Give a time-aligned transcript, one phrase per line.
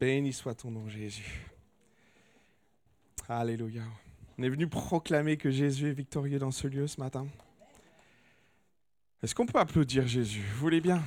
[0.00, 1.50] Béni soit ton nom, Jésus.
[3.28, 3.82] Alléluia.
[4.38, 7.26] On est venu proclamer que Jésus est victorieux dans ce lieu ce matin.
[9.22, 10.44] Est-ce qu'on peut applaudir Jésus?
[10.52, 11.02] Vous voulez bien?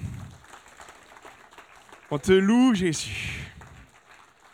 [2.10, 3.48] On te loue, Jésus.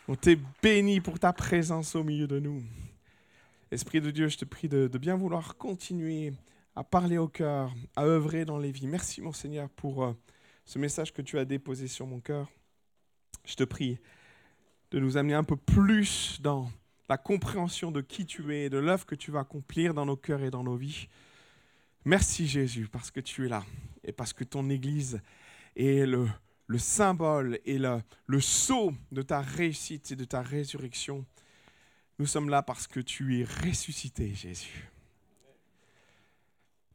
[0.06, 2.62] On t'est béni pour ta présence au milieu de nous.
[3.72, 6.32] Esprit de Dieu, je te prie de, bien vouloir continuer
[6.76, 8.86] à parler au cœur, à œuvrer dans les vies.
[8.86, 10.12] Merci, mon Seigneur, pour euh,
[10.64, 12.48] ce message que tu as déposé sur mon cœur.
[13.44, 13.98] Je te prie
[14.90, 16.70] de nous amener un peu plus dans
[17.08, 20.42] la compréhension de qui tu es, de l'œuvre que tu vas accomplir dans nos cœurs
[20.42, 21.08] et dans nos vies.
[22.04, 23.64] Merci Jésus parce que tu es là
[24.04, 25.20] et parce que ton Église
[25.76, 26.28] est le,
[26.66, 31.24] le symbole et le, le sceau de ta réussite et de ta résurrection.
[32.18, 34.88] Nous sommes là parce que tu es ressuscité, Jésus.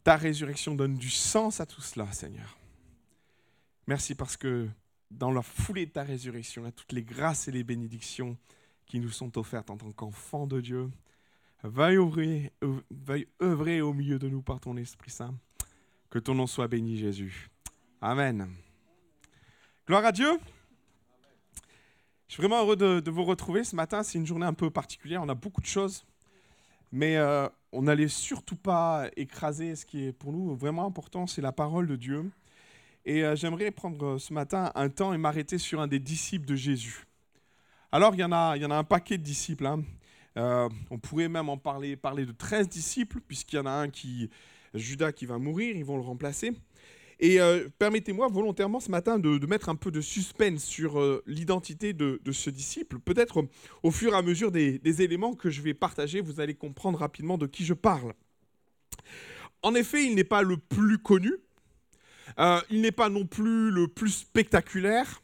[0.04, 2.58] Ta résurrection donne du sens à tout cela, Seigneur.
[3.88, 4.70] Merci parce que
[5.17, 8.38] dans la foulée de ta résurrection, à toutes les grâces et les bénédictions
[8.85, 10.89] qui nous sont offertes en tant qu'enfants de Dieu.
[11.64, 11.97] Veuille,
[13.42, 15.33] œuvrer au milieu de nous par ton Esprit Saint.
[16.09, 17.50] Que ton nom soit béni, Jésus.
[18.02, 18.50] Amen.
[19.88, 20.38] Gloire à Dieu.
[22.27, 24.03] Je suis vraiment heureux de, vous retrouver ce matin.
[24.03, 25.22] C'est une journée un peu particulière.
[25.23, 26.05] On a beaucoup de choses.
[26.92, 31.42] Mais euh, on n'allait surtout pas écraser ce qui est pour nous vraiment important, c'est
[31.42, 32.30] la parole de Dieu.
[33.06, 36.46] Et euh, j'aimerais prendre euh, ce matin un temps et m'arrêter sur un des disciples
[36.46, 37.06] de Jésus.
[37.92, 39.66] Alors, il y en a, il y en a un paquet de disciples.
[39.66, 39.84] Hein.
[40.38, 43.90] Euh, on pourrait même en parler, parler de 13 disciples, puisqu'il y en a un
[43.90, 44.30] qui,
[44.73, 46.54] Judas, qui va mourir, ils vont le remplacer.
[47.20, 47.38] Et
[47.80, 53.00] permettez-moi volontairement ce matin de, mettre un peu de suspense sur l'identité de, ce disciple.
[53.00, 53.45] Peut-être
[53.82, 57.00] au fur et à mesure des, des, éléments que je vais partager, vous allez comprendre
[57.00, 58.14] rapidement de qui je parle.
[59.62, 61.34] En effet, il n'est pas le plus connu,
[62.39, 65.22] euh, il n'est pas non plus le plus spectaculaire.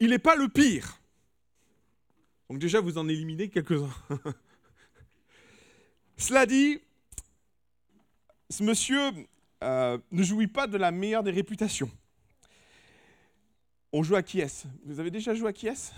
[0.00, 1.00] Il n'est pas le pire.
[2.48, 3.94] Donc déjà, vous en éliminez quelques-uns.
[6.16, 6.80] Cela dit,
[8.50, 9.00] ce monsieur
[9.62, 11.90] euh, ne jouit pas de la meilleure des réputations.
[13.92, 14.66] On joue à qui est-ce?
[14.84, 15.92] Vous avez déjà joué à qui est-ce?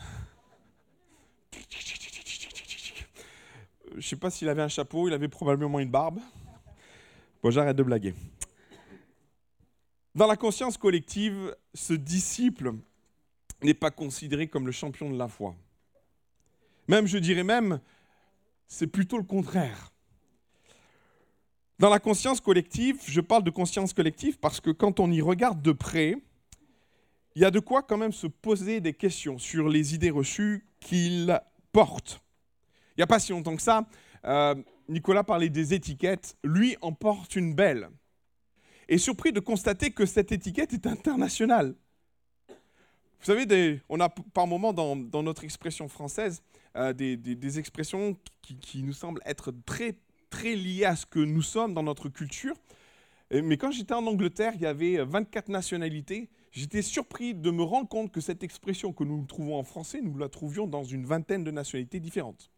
[3.90, 6.20] Je ne sais pas s'il avait un chapeau, il avait probablement une barbe.
[7.42, 8.14] Bon, j'arrête de blaguer.
[10.14, 12.72] Dans la conscience collective, ce disciple
[13.62, 15.54] n'est pas considéré comme le champion de la foi.
[16.88, 17.80] Même, je dirais même,
[18.66, 19.92] c'est plutôt le contraire.
[21.78, 25.62] Dans la conscience collective, je parle de conscience collective parce que quand on y regarde
[25.62, 26.16] de près,
[27.36, 30.66] il y a de quoi quand même se poser des questions sur les idées reçues
[30.80, 31.40] qu'il
[31.70, 32.20] porte.
[32.96, 33.86] Il n'y a pas si longtemps que ça,
[34.24, 34.56] euh,
[34.88, 37.90] Nicolas parlait des étiquettes, lui en porte une belle
[38.88, 41.74] est surpris de constater que cette étiquette est internationale.
[43.20, 46.42] Vous savez, on a par moments dans, notre expression française
[46.76, 49.96] euh, des, expressions qui, nous semblent être très,
[50.30, 52.54] très liées à ce que nous sommes dans notre culture.
[53.30, 56.30] Mais quand j'étais en Angleterre, il y avait 24 nationalités.
[56.50, 60.16] J'étais surpris de me rendre compte que cette expression que nous trouvons en français, nous
[60.16, 62.50] la trouvions dans une vingtaine de nationalités différentes.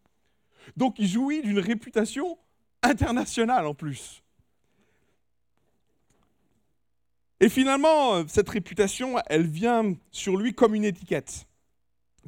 [0.76, 2.38] Donc il jouit d'une réputation
[2.82, 4.22] internationale en plus.
[7.40, 11.46] Et finalement, euh, cette réputation, elle vient sur lui comme une étiquette.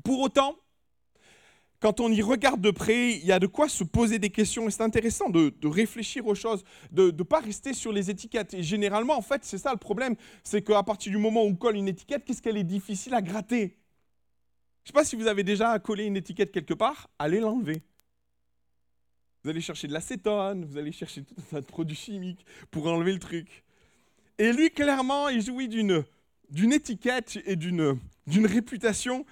[0.02, 0.56] Pour autant,
[1.80, 4.68] quand on y regarde de près, il y a de quoi se poser des questions
[4.68, 8.54] et c'est intéressant de, réfléchir aux choses, de ne pas rester sur les étiquettes.
[8.54, 10.14] Et généralement, en fait, c'est ça le problème,
[10.44, 13.20] c'est qu'à partir du moment où on colle une étiquette, qu'est-ce qu'elle est difficile à
[13.20, 13.76] gratter?
[14.84, 17.82] Je ne sais pas si vous avez déjà collé une étiquette quelque part, allez l'enlever.
[19.42, 22.86] Vous allez chercher de l'acétone, vous allez chercher tout un tas de produits chimiques pour
[22.86, 23.64] enlever le truc.
[24.38, 26.04] Et lui, clairement, il jouit d'une,
[26.72, 29.24] étiquette et d'une, réputation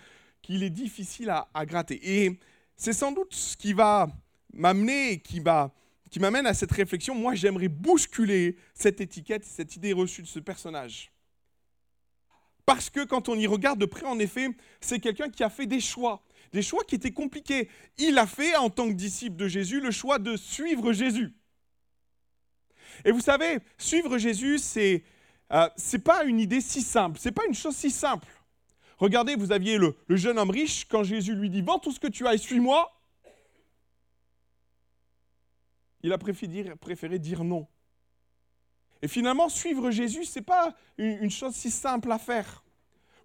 [0.43, 2.01] qu'il est difficile à, à, gratter.
[2.03, 2.39] Et
[2.77, 4.09] c'est sans doute ce qui va
[4.53, 5.73] m'amener, qui, va,
[6.11, 7.15] qui m'amène à cette réflexion.
[7.15, 11.13] Moi, j'aimerais bousculer cette étiquette, cette idée reçue de ce personnage.
[12.67, 14.49] Parce que quand on y regarde de près, en effet,
[14.81, 16.23] c'est quelqu'un qui a fait des choix,
[16.53, 17.69] des choix qui étaient compliqués.
[17.99, 21.33] Il a fait, en tant que disciple de Jésus, le choix de suivre Jésus.
[23.05, 25.05] Et vous savez, suivre Jésus, c'est
[25.53, 25.69] euh,
[26.05, 28.29] pas une idée si simple, c'est pas une chose si simple.
[28.99, 32.07] Regardez, vous aviez le, jeune homme riche, quand Jésus lui dit Vends tout ce que
[32.07, 32.93] tu as et suis-moi,
[36.03, 37.67] il a préféré dire, non.
[39.03, 42.63] Et finalement, suivre Jésus, ce n'est pas une, chose si simple à faire.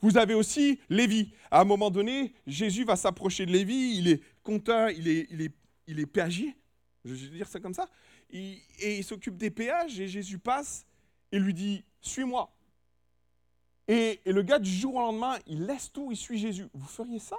[0.02, 1.34] Vous avez aussi Lévi.
[1.52, 5.42] À un moment donné, Jésus va s'approcher de Lévi, il est compteur, il est, il
[5.42, 5.54] est,
[5.88, 6.56] il est péagier,
[7.04, 7.90] je vais dire ça comme ça
[8.36, 10.86] et il s'occupe des péages, et Jésus passe
[11.32, 12.56] et lui dit, suis-moi.
[13.88, 16.68] Et, le gars, du jour au lendemain, il laisse tout, il suit Jésus.
[16.74, 17.38] Vous feriez ça?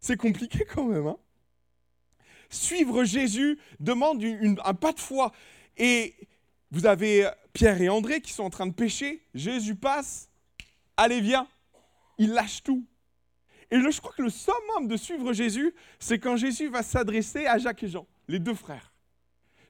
[0.00, 1.06] C'est compliqué quand même.
[1.06, 1.18] Hein
[2.50, 4.22] Suivre Jésus demande
[4.64, 5.32] un pas de foi.
[5.76, 6.14] Et
[6.70, 9.22] vous avez Pierre et André qui sont en train de pêcher.
[9.34, 10.28] Jésus passe.
[10.96, 11.46] Allez, viens.
[12.18, 12.84] Il lâche tout.
[13.70, 17.56] Et je crois que le summum de suivre Jésus, c'est quand Jésus va s'adresser à
[17.56, 18.92] Jacques et Jean, les deux frères.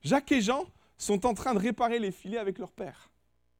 [0.02, 0.64] Jacques et Jean
[0.96, 3.10] sont en train de réparer les filets avec leur père.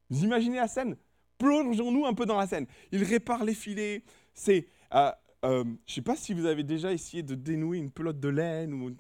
[0.09, 0.97] Vous imaginez la scène?
[1.39, 2.67] Plongeons-nous un peu dans la scène.
[2.93, 4.05] Ils réparent les filets.
[4.33, 5.11] C'est, euh,
[5.45, 8.29] euh, je ne sais pas si vous avez déjà essayé de dénouer une pelote de
[8.29, 8.95] laine,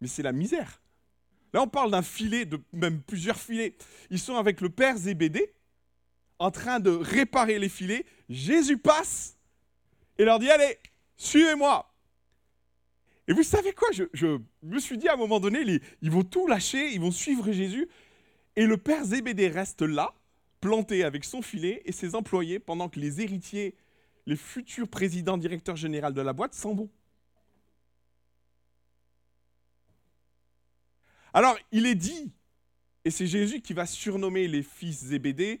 [0.00, 0.82] mais c'est la misère.
[1.54, 3.76] Là, on parle d'un filet, de même plusieurs filets.
[4.10, 5.54] Ils sont avec le père Zébédée,
[6.38, 8.04] en train de réparer les filets.
[8.28, 9.38] Jésus passe
[10.18, 10.78] et leur dit Allez,
[11.16, 11.90] suivez-moi.
[13.28, 16.46] Et vous savez quoi je, me suis dit à un moment donné ils vont tout
[16.46, 17.88] lâcher, ils vont suivre Jésus.
[18.54, 20.14] Et le père Zébédée reste là,
[20.60, 23.74] planté avec son filet et ses employés, pendant que les héritiers,
[24.26, 26.88] les futurs présidents, directeurs généraux de la boîte s'en vont.
[31.34, 32.32] Alors, il est dit,
[33.04, 35.60] et c'est Jésus qui va surnommer les fils Zébédée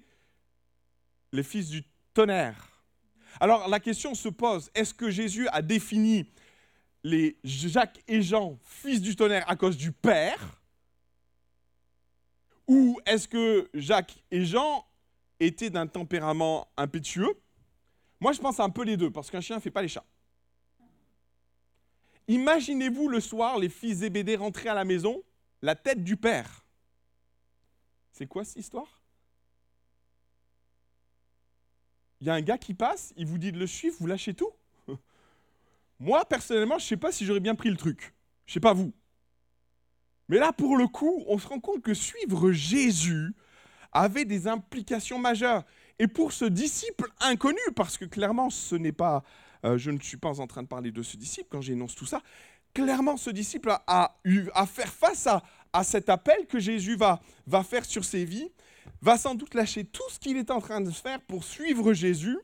[1.32, 1.84] les fils du
[2.14, 2.82] tonnerre.
[3.40, 6.30] Alors, la question se pose, est-ce que Jésus a défini
[7.06, 10.60] les Jacques et Jean, fils du tonnerre, à cause du Père?
[12.66, 14.84] Ou est-ce que Jacques et Jean
[15.38, 17.40] étaient d'un tempérament impétueux?
[18.18, 20.04] Moi, je pense un peu les deux, parce qu'un chien ne fait pas les chats.
[22.26, 25.22] Imaginez-vous le soir, les fils Zébédée rentrer à la maison
[25.62, 26.66] la tête du Père.
[28.10, 29.00] C'est quoi cette histoire?
[32.20, 34.34] Il y a un gars qui passe, il vous dit de le suivre, vous lâchez
[34.34, 34.50] tout?
[35.98, 38.14] Moi, personnellement, je ne sais pas si j'aurais bien pris le truc.
[38.46, 38.92] Je ne sais pas vous.
[40.28, 43.34] Mais là, pour le coup, on se rend compte que suivre Jésus
[43.92, 45.64] avait des implications majeures.
[45.98, 49.22] Et pour ce disciple inconnu, parce que clairement, ce n'est pas,
[49.64, 52.06] euh, je ne suis pas en train de parler de ce disciple quand j'énonce tout
[52.06, 52.22] ça,
[52.74, 55.42] clairement, ce disciple a, eu à faire face à,
[55.82, 58.50] cet appel que Jésus va, va faire sur ses vies,
[59.02, 62.38] va sans doute lâcher tout ce qu'il est en train de faire pour suivre Jésus.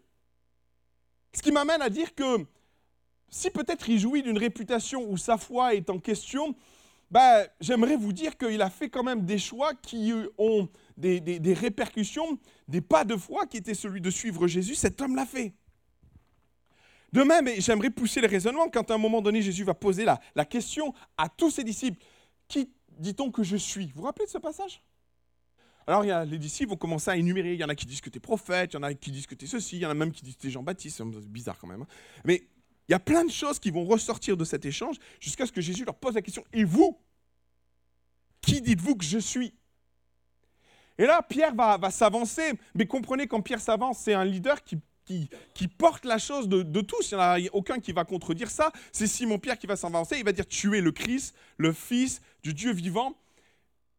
[1.35, 2.45] Ce qui m'amène à dire que
[3.33, 6.55] si peut-être il jouit d'une réputation où sa foi est en question,
[7.11, 10.69] ben, j'aimerais vous dire qu'il a fait quand même des choix qui ont
[10.99, 12.39] des, répercussions,
[12.69, 14.75] des pas de foi qui étaient celui de suivre Jésus.
[14.75, 15.55] Cet homme l'a fait.
[17.15, 20.21] De même, j'aimerais pousser le raisonnement quand à un moment donné Jésus va poser la,
[20.35, 22.03] la question à tous ses disciples,
[22.49, 23.87] qui dit-on que je suis?
[23.87, 24.83] Vous vous rappelez de ce passage?
[25.87, 27.55] Alors, il y a, les disciples vont commencer à énumérer.
[27.55, 29.11] Il y en a qui disent que tu es prophète, il y en a qui
[29.11, 30.51] disent que tu es ceci, il y en a même qui disent que tu es
[30.51, 30.99] Jean-Baptiste.
[30.99, 31.83] C'est bizarre quand même.
[31.83, 31.89] Hein.
[32.25, 32.47] Mais
[32.93, 35.63] il y a plein de choses qui vont ressortir de cet échange jusqu'à ce que
[35.63, 36.99] Jésus leur pose la question Et vous?
[38.43, 39.55] Qui dites-vous que je suis?
[40.99, 42.53] Et là, Pierre va, va s'avancer.
[42.75, 44.79] Mais comprenez, quand Pierre s'avance, c'est un leader qui
[45.55, 47.11] qui, porte la chose de, tous.
[47.11, 48.71] Il n'y en a aucun qui va contredire ça.
[48.93, 50.19] C'est Simon-Pierre qui va s'avancer.
[50.19, 53.17] Il va dire Tu es le Christ, le Fils du Dieu vivant.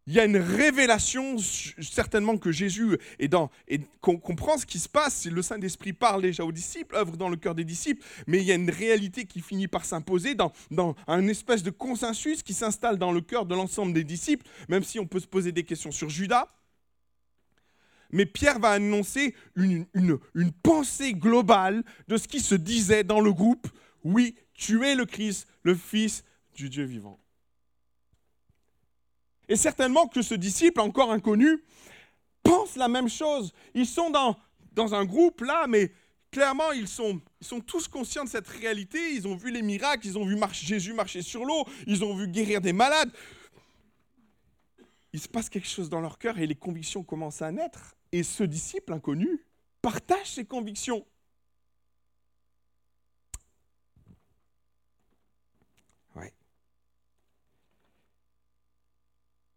[0.05, 4.79] Il y a une révélation, certainement que Jésus est dans, et qu'on comprend ce qui
[4.79, 5.25] se passe.
[5.25, 8.51] Le Saint-Esprit parle déjà aux disciples, œuvre dans le cœur des disciples, mais il y
[8.51, 12.97] a une réalité qui finit par s'imposer dans, dans un espèce de consensus qui s'installe
[12.97, 15.91] dans le cœur de l'ensemble des disciples, même si on peut se poser des questions
[15.91, 16.49] sur Judas
[18.13, 19.87] mais Pierre va annoncer une,
[20.61, 23.67] pensée globale de ce qui se disait dans le groupe.
[24.03, 26.23] Oui, tu es le Christ, le Fils
[26.55, 27.19] du Dieu vivant.
[29.49, 31.63] Et certainement que ce disciple, encore inconnu,
[32.43, 33.53] pense la même chose.
[33.73, 34.37] Ils sont dans,
[34.73, 35.91] dans un groupe là, mais
[36.31, 39.13] clairement, ils sont, ils sont tous conscients de cette réalité.
[39.13, 42.27] Ils ont vu les miracles, ils ont vu Jésus marcher sur l'eau, ils ont vu
[42.27, 43.11] guérir des malades.
[45.13, 47.95] Il se passe quelque chose dans leur cœur et les convictions commencent à naître.
[48.11, 49.45] Et ce disciple inconnu
[49.81, 51.05] partage ses convictions.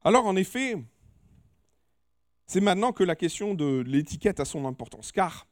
[0.07, 0.77] Alors en effet,
[2.47, 5.49] c'est maintenant que la question de l'étiquette a son importance, car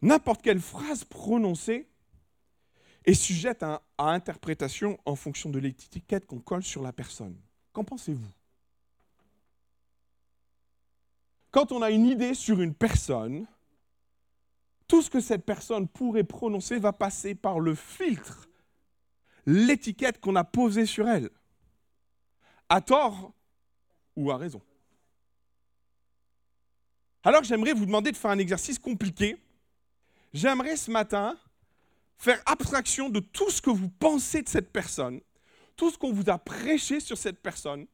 [0.00, 1.88] n'importe quelle phrase prononcée
[3.04, 7.36] est sujette à, interprétation en fonction de l'étiquette qu'on colle sur la personne.
[7.72, 8.30] Qu'en pensez-vous?
[11.50, 13.48] Quand on a une idée sur une personne,
[14.86, 18.48] tout ce que cette personne pourrait prononcer va passer par le filtre,
[19.46, 21.28] l'étiquette qu'on a posée sur elle,
[22.72, 23.34] à tort
[24.16, 24.62] ou à raison.
[27.22, 29.36] Alors j'aimerais vous demander de faire un exercice compliqué.
[30.32, 31.38] J'aimerais ce matin
[32.16, 35.20] faire abstraction de tout ce que vous pensez de cette personne,
[35.76, 37.86] tout ce qu'on vous a prêché sur cette personne,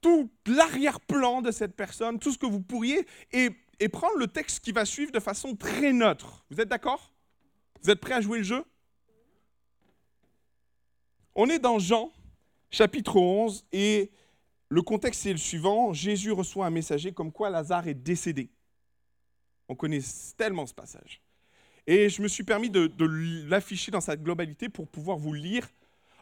[0.00, 3.50] tout l'arrière-plan de cette personne, tout ce que vous pourriez, et,
[3.88, 6.44] prendre le texte qui va suivre de façon très neutre.
[6.50, 7.12] Vous êtes d'accord?
[7.82, 8.64] Vous êtes prêts à jouer le jeu?
[11.34, 12.12] On est dans Jean,
[12.70, 14.10] chapitre 11, et
[14.68, 15.92] le contexte est le suivant.
[15.92, 18.50] Jésus reçoit un messager comme quoi Lazare est décédé.
[19.68, 20.00] On connaît
[20.36, 21.20] tellement ce passage.
[21.86, 22.90] Et je me suis permis de,
[23.48, 25.68] l'afficher dans sa globalité pour pouvoir vous lire.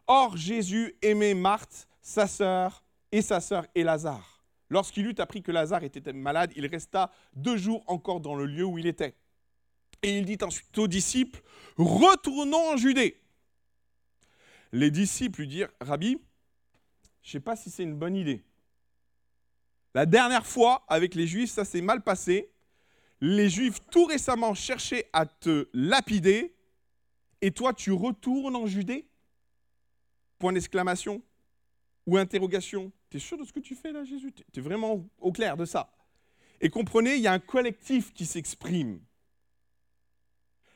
[0.07, 4.45] Or, Jésus aimait Marthe, sa sœur, et sa sœur et Lazare.
[4.69, 8.65] Lorsqu'il eut appris que Lazare était malade, il resta deux jours encore dans le lieu
[8.65, 9.15] où il était.
[10.03, 11.41] Et il dit ensuite aux disciples,
[11.77, 13.21] retournons en Judée.
[14.73, 16.19] Les disciples lui dirent, Rabbi,
[17.25, 18.45] je ne sais pas si c'est une bonne idée.
[19.95, 22.53] La dernière fois, avec les Juifs, ça s'est mal passé.
[23.21, 26.55] Les Juifs, tout récemment, cherchaient à te lapider,
[27.41, 29.07] et toi, tu retournes en Judée?
[30.39, 31.23] Point d'exclamation
[32.07, 32.93] ou interrogation.
[33.09, 34.33] Tu es sûr de ce que tu fais là, Jésus?
[34.33, 35.97] Tu es vraiment au clair de ça?
[36.61, 39.01] Et comprenez, il y a un collectif qui s'exprime.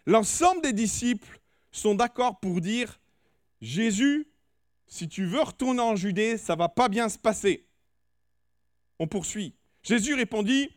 [0.07, 1.41] L'ensemble des disciples
[1.71, 2.99] sont d'accord pour dire,
[3.61, 4.27] Jésus,
[4.89, 7.67] si tu veux retourner en Judée, ça va pas bien se passer.
[8.99, 9.55] On poursuit.
[9.83, 10.71] Jésus répondit,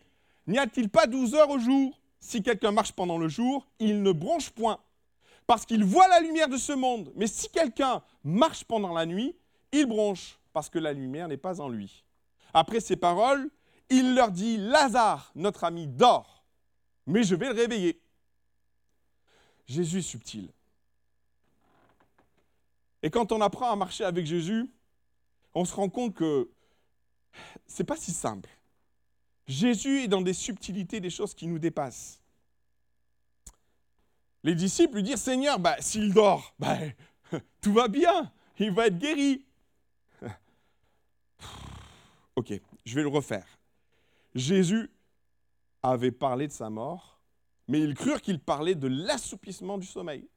[0.48, 1.98] N'y a-t-il pas douze heures au jour?
[2.20, 4.80] Si quelqu'un marche pendant le jour, il ne bronche point,
[5.48, 7.12] parce qu'il voit la lumière de ce monde.
[7.16, 9.36] Mais si quelqu'un marche pendant la nuit,
[9.72, 12.04] il bronche, parce que la lumière n'est pas en lui.
[12.54, 13.50] Après ces paroles,
[13.90, 16.44] il leur dit, Lazare, notre ami, dort,
[17.08, 18.02] mais je vais le réveiller.
[19.66, 20.50] Jésus subtil.
[23.04, 24.70] Et quand on apprend à marcher avec Jésus,
[25.54, 26.50] on se rend compte que
[27.66, 28.50] c'est pas si simple.
[29.48, 32.22] Jésus est dans des subtilités, des choses qui nous dépassent.
[34.44, 36.78] Les disciples lui disent Seigneur, bah, s'il dort, bah,
[37.62, 39.46] tout va bien, il va être guéri.
[42.36, 42.54] ok,
[42.86, 43.48] je vais le refaire.
[44.34, 44.90] Jésus
[45.84, 47.20] avait parlé de sa mort,
[47.68, 50.28] mais ils crurent qu'il parlait de l'assoupissement du sommeil.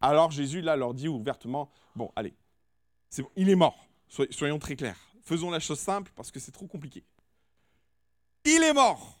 [0.00, 2.34] Alors Jésus, là, leur dit ouvertement, bon, allez,
[3.36, 5.00] il est mort, soyons très clairs.
[5.22, 7.04] Faisons la chose simple parce que c'est trop compliqué.
[8.44, 9.20] Il est mort.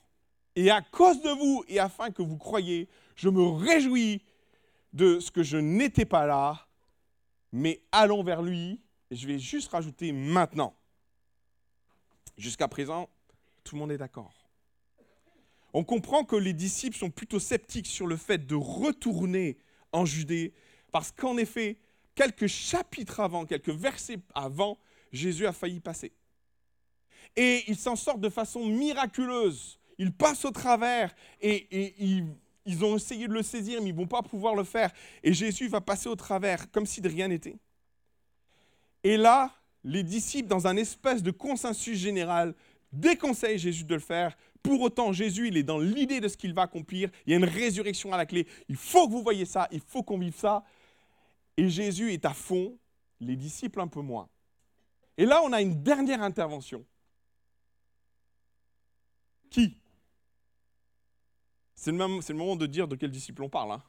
[0.54, 4.22] Et à cause de vous et afin que vous croyiez, je me réjouis
[4.92, 6.66] de ce que je n'étais pas là,
[7.52, 8.80] mais allons vers lui.
[9.10, 10.74] Et je vais juste rajouter maintenant.
[12.38, 13.08] Jusqu'à présent,
[13.64, 14.32] tout le monde est d'accord.
[15.72, 19.58] On comprend que les disciples sont plutôt sceptiques sur le fait de retourner
[19.92, 20.54] en Judée
[20.92, 21.78] parce qu'en effet,
[22.14, 24.78] quelques chapitres avant, quelques versets avant,
[25.12, 26.12] Jésus a failli passer.
[27.36, 29.78] Et il s'en sort de façon miraculeuse.
[29.98, 31.94] Il passe au travers et,
[32.64, 34.90] ils, ont essayé de le saisir, mais ils ne vont pas pouvoir le faire.
[35.22, 37.56] Et Jésus va passer au travers comme si de rien n'était.
[39.04, 39.52] Et là,
[39.84, 42.54] les disciples, dans un espèce de consensus général,
[42.92, 44.36] déconseillent Jésus de le faire.
[44.62, 47.10] Pour autant, Jésus, il est dans l'idée de ce qu'il va accomplir.
[47.24, 48.46] Il y a une résurrection à la clé.
[48.68, 50.64] Il faut que vous voyez ça, il faut qu'on vive ça.
[51.56, 52.78] Et Jésus est à fond,
[53.20, 54.28] les disciples un peu moins.
[55.16, 56.84] Et là, on a une dernière intervention.
[59.50, 59.76] Qui?
[61.74, 63.72] C'est le, moment de dire de quel disciple on parle.
[63.72, 63.82] Hein.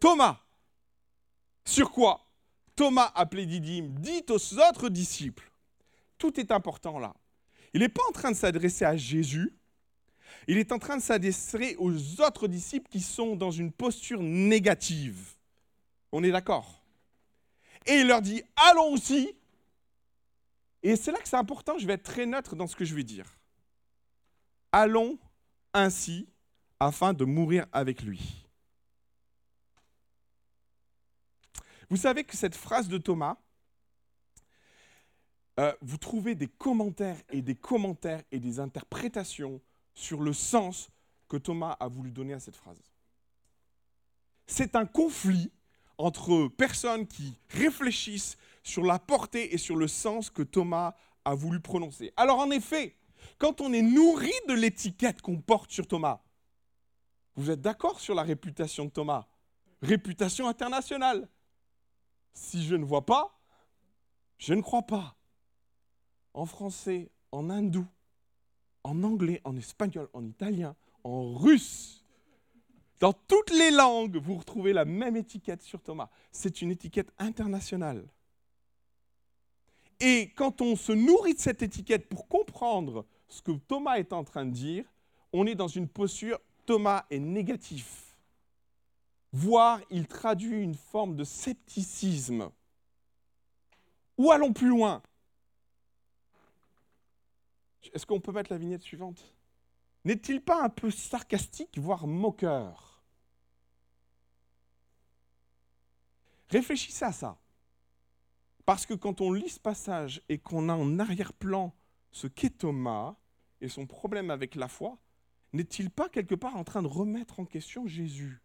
[0.00, 0.40] Thomas.
[1.64, 2.26] Sur quoi?
[2.74, 5.52] Thomas, appelé Didyme, dit aux autres disciples.
[6.18, 7.14] Tout est important là.
[7.74, 9.54] Il n'est pas en train de s'adresser à Jésus,
[10.48, 15.34] il est en train de s'adresser aux autres disciples qui sont dans une posture négative.
[16.12, 16.79] On est d'accord?
[17.86, 19.34] Et il leur dit allons aussi.
[20.82, 22.94] Et c'est là que c'est important, je vais être très neutre dans ce que je
[22.94, 23.26] vais dire.
[24.72, 25.18] Allons
[25.74, 26.28] ainsi
[26.78, 28.46] afin de mourir avec lui.
[31.90, 33.36] Vous savez que cette phrase de Thomas,
[35.58, 39.60] euh, vous trouvez des commentaires et des commentaires et des interprétations
[39.94, 40.88] sur le sens
[41.28, 42.80] que Thomas a voulu donner à cette phrase.
[44.46, 45.50] C'est un conflit
[46.00, 51.60] entre personnes qui réfléchissent sur la portée et sur le sens que Thomas a voulu
[51.60, 52.12] prononcer.
[52.16, 52.96] Alors en effet,
[53.38, 56.22] quand on est nourri de l'étiquette qu'on porte sur Thomas,
[57.36, 59.26] vous êtes d'accord sur la réputation de Thomas?
[59.82, 61.28] Réputation internationale.
[62.32, 63.40] Si je ne vois pas,
[64.38, 65.16] je ne crois pas.
[66.32, 67.86] En français, en hindou,
[68.84, 71.99] en anglais, en espagnol, en italien, en russe,
[73.00, 76.10] dans toutes les langues, vous retrouvez la même étiquette sur Thomas.
[76.30, 78.06] C'est une étiquette internationale.
[80.00, 84.22] Et quand on se nourrit de cette étiquette pour comprendre ce que Thomas est en
[84.22, 84.84] train de dire,
[85.32, 88.16] on est dans une posture Thomas est négatif.
[89.32, 92.50] Voire il traduit une forme de scepticisme.
[94.18, 95.02] Ou allons plus loin.
[97.94, 99.34] Est-ce qu'on peut mettre la vignette suivante?
[100.04, 102.89] N'est-il pas un peu sarcastique, voire moqueur?
[106.50, 107.38] Réfléchissez à ça.
[108.66, 111.74] Parce que quand on lit ce passage et qu'on a en arrière-plan
[112.12, 113.16] ce qu'est Thomas
[113.60, 114.98] et son problème avec la foi,
[115.52, 118.40] n'est-il pas quelque part en train de remettre en question Jésus?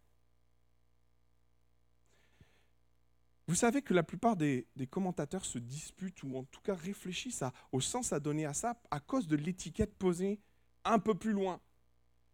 [3.48, 7.80] Vous savez que la plupart des, commentateurs se disputent ou en tout cas réfléchissent au
[7.80, 10.40] sens à donner à ça à cause de l'étiquette posée
[10.84, 11.60] un peu plus loin.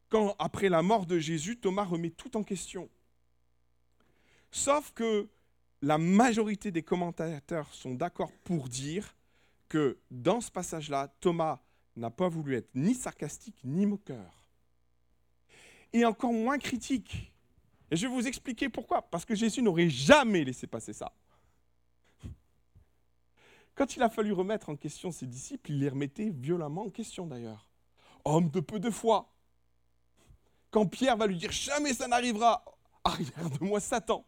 [0.08, 2.88] Quand, après la mort de Jésus, Thomas remet tout en question.
[4.50, 5.28] Sauf que
[5.82, 9.16] la majorité des commentateurs sont d'accord pour dire
[9.68, 11.60] que dans ce passage-là, Thomas
[11.96, 14.46] n'a pas voulu être ni sarcastique ni moqueur.
[15.92, 17.32] Et encore moins critique.
[17.90, 19.02] Et je vais vous expliquer pourquoi.
[19.02, 21.12] Parce que Jésus n'aurait jamais laissé passer ça.
[23.74, 27.26] Quand il a fallu remettre en question ses disciples, il les remettait violemment en question
[27.26, 27.66] d'ailleurs.
[28.24, 29.34] Homme de peu de foi.
[30.70, 32.64] Quand Pierre va lui dire jamais ça n'arrivera,
[33.04, 34.24] arrière de moi Satan.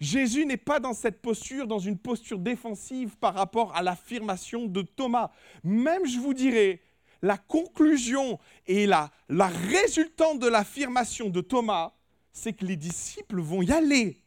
[0.00, 4.82] Jésus n'est pas dans cette posture, dans une posture défensive par rapport à l'affirmation de
[4.82, 5.30] Thomas.
[5.62, 6.80] Même, je vous dirais,
[7.22, 11.94] la conclusion et la, la résultante de l'affirmation de Thomas,
[12.32, 14.20] c'est que les disciples vont y aller.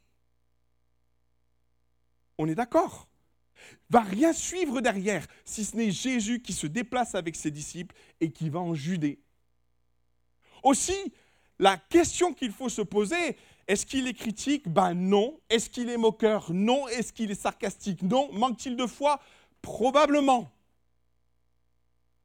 [2.38, 3.08] On est d'accord?
[3.90, 8.32] Va rien suivre derrière, si ce n'est Jésus qui se déplace avec ses disciples et
[8.32, 9.20] qui va en Judée.
[10.64, 11.14] Aussi,
[11.60, 14.70] la question qu'il faut se poser, est-ce qu'il est critique?
[14.70, 15.40] Ben non.
[15.50, 16.52] Est-ce qu'il est moqueur?
[16.54, 16.88] Non.
[16.88, 18.02] Est-ce qu'il est sarcastique?
[18.02, 18.30] Non.
[18.32, 19.20] Manque-t-il de foi?
[19.62, 20.50] Probablement.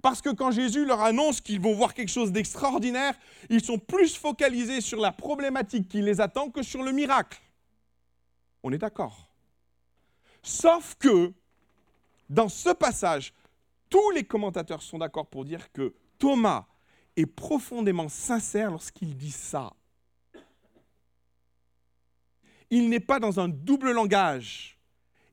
[0.02, 3.14] Parce que quand Jésus leur annonce qu'ils vont voir quelque chose d'extraordinaire,
[3.50, 7.40] ils sont plus focalisés sur la problématique qui les attend que sur le miracle.
[8.64, 9.28] On est d'accord.
[10.42, 11.32] Sauf que,
[12.28, 13.32] dans ce passage,
[13.88, 16.66] tous les commentateurs sont d'accord pour dire que Thomas
[17.16, 19.72] est profondément sincère lorsqu'il dit ça.
[22.72, 24.78] Il n'est pas dans un double langage.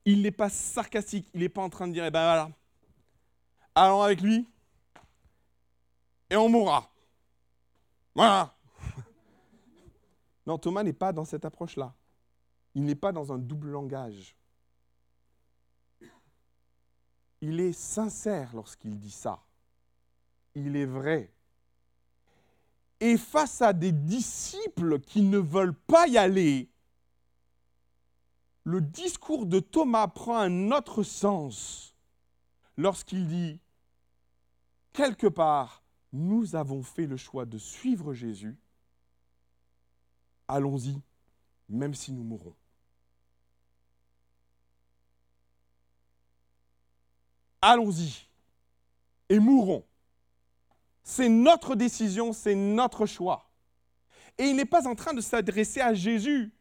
[0.03, 1.25] Il n'est pas sarcastique.
[1.33, 2.51] Il n'est pas en train de dire, eh ben voilà,
[3.75, 4.46] allons avec lui,
[6.29, 6.92] et on mourra.
[8.13, 8.53] Voilà.
[10.46, 11.94] Non, Thomas n'est pas dans cette approche-là.
[12.75, 14.35] Il n'est pas dans un double langage.
[17.40, 19.40] Il est sincère lorsqu'il dit ça.
[20.55, 21.31] Il est vrai.
[23.00, 26.68] Et face à des disciples qui ne veulent pas y aller,
[28.70, 31.96] le discours de Thomas prend un autre sens
[32.77, 33.60] lorsqu'il dit,
[34.94, 35.82] quelque part,
[36.14, 38.55] nous avons fait le choix de suivre Jésus,
[40.48, 41.01] allons-y,
[41.68, 42.55] même si nous mourrons.
[47.64, 48.27] Allons-y
[49.29, 49.84] et mourrons.
[51.03, 53.50] C'est notre décision, c'est notre choix.
[54.38, 56.53] Et il n'est pas en train de s'adresser à Jésus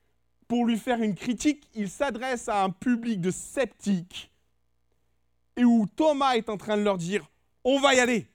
[0.48, 4.32] pour lui faire une critique, il s'adresse à un public de sceptiques
[5.56, 7.30] et où Thomas est en train de leur dire,
[7.64, 8.30] on va y aller.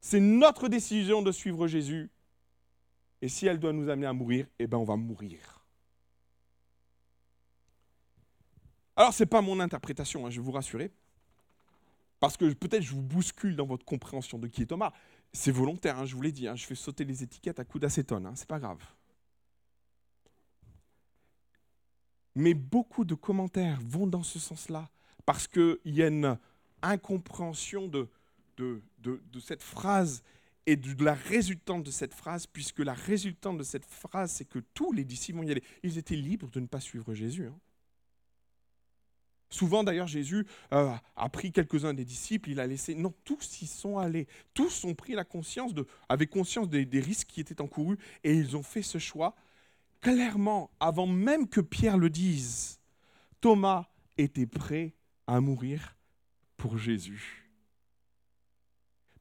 [0.00, 2.10] C'est notre décision de suivre Jésus.
[3.22, 5.64] Et si elle doit nous amener à mourir, eh bien on va mourir.
[8.96, 10.90] Alors ce n'est pas mon interprétation, hein, je vais vous rassurer.
[12.20, 14.92] Parce que peut-être je vous bouscule dans votre compréhension de qui est Thomas.
[15.32, 17.82] C'est volontaire, hein, je vous l'ai dit, hein, je fais sauter les étiquettes à coups
[17.82, 18.78] d'acétone, c'est pas grave.
[22.38, 24.88] Mais beaucoup de commentaires vont dans ce sens-là,
[25.26, 26.38] parce qu'il y a une
[26.82, 28.08] incompréhension de,
[28.56, 28.80] de,
[29.40, 30.22] cette phrase
[30.64, 34.60] et de la résultante de cette phrase, puisque la résultante de cette phrase, c'est que
[34.72, 35.64] tous les disciples vont y aller.
[35.82, 37.46] Ils étaient libres de ne pas suivre Jésus.
[37.48, 37.58] Hein.
[39.50, 42.94] Souvent d'ailleurs Jésus euh, a pris quelques-uns des disciples, il a laissé...
[42.94, 44.28] Non, tous y sont allés.
[44.54, 48.56] Tous ont pris la conscience, de, avaient conscience des, risques qui étaient encourus et ils
[48.56, 49.34] ont fait ce choix
[50.00, 52.80] clairement, avant même que Pierre le dise.
[53.40, 54.94] Thomas était prêt
[55.26, 55.96] à mourir
[56.56, 57.50] pour Jésus.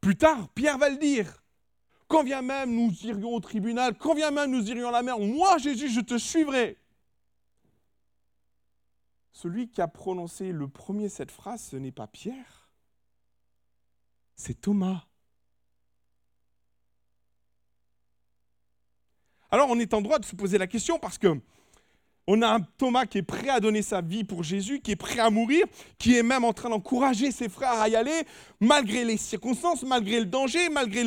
[0.02, 1.44] Plus tard, Pierre va le dire.
[2.08, 5.20] Quand vient même nous irions au tribunal, quand vient même nous irions à la mer,
[5.20, 6.78] moi Jésus, je te suivrai.
[9.34, 12.72] Celui qui a prononcé le premier cette phrase, ce n'est pas Pierre,
[14.36, 15.07] c'est Thomas.
[19.52, 21.40] Alors on est en droit de se poser la question parce que
[22.30, 24.98] on a un Thomas qui est prêt à donner sa vie pour Jésus, qui est
[24.98, 25.66] prêt à mourir,
[25.98, 28.24] qui est même en train d'encourager ses frères à y aller,
[28.60, 31.06] malgré les circonstances, malgré le danger, malgré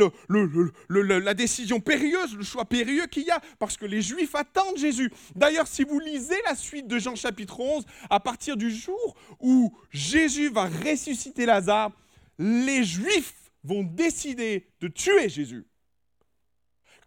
[0.88, 5.12] la décision périlleuse, le choix périlleux qu'il y a, parce que les Juifs attendent Jésus.
[5.37, 9.76] D'ailleurs, si vous lisez la suite de Jean chapitre 11, à partir du jour où
[9.90, 11.90] Jésus va ressusciter Lazare,
[12.38, 15.66] les Juifs vont décider de tuer Jésus.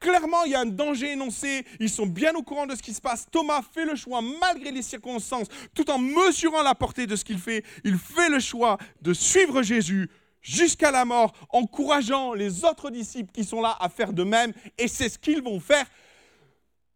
[0.03, 1.65] Clairement, il y a un danger énoncé.
[1.79, 3.25] Ils sont bien au courant de ce qui se passe.
[3.31, 7.39] Thomas fait le choix, malgré les circonstances, tout en mesurant la portée de ce qu'il
[7.39, 7.63] fait.
[7.85, 10.11] Il fait le choix de suivre Jésus
[10.41, 14.51] jusqu'à la mort, encourageant les autres disciples qui sont là à faire de même.
[14.77, 15.85] Et c'est ce qu'ils vont faire.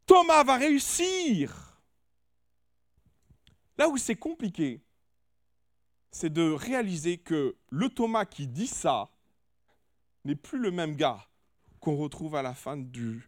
[0.05, 1.79] Thomas va réussir.
[3.77, 4.81] Là où c'est compliqué,
[6.11, 9.09] c'est de réaliser que le Thomas qui dit ça
[10.25, 11.25] n'est plus le même gars
[11.87, 13.25] qu'on retrouve à la fin du,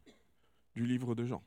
[0.76, 1.42] du livre de Jean.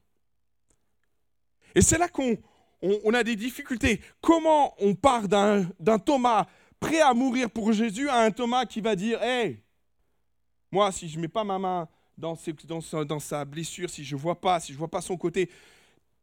[1.74, 2.38] Et c'est là qu'on
[2.80, 4.00] on, a des difficultés.
[4.22, 6.46] Comment on part d'un Thomas
[6.80, 9.62] prêt à mourir pour Jésus à un Thomas qui va dire Hé,
[10.70, 12.34] moi, si je ne mets pas ma main dans,
[13.20, 15.50] sa blessure, si je vois pas, si je vois pas son côté,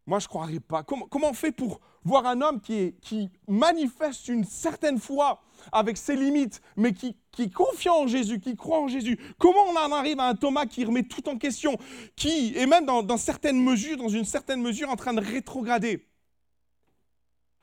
[0.10, 0.82] moi, je ne croirais pas.
[0.82, 5.98] Comment, on fait pour voir un homme qui, est, qui manifeste une certaine foi avec
[5.98, 9.19] ses limites, mais qui, qui est confiant en Jésus, qui croit en Jésus?
[9.38, 11.78] Comment on en arrive à un Thomas qui remet tout en question,
[12.15, 16.08] qui est même dans, certaines mesures, dans une certaine mesure, en train de rétrograder?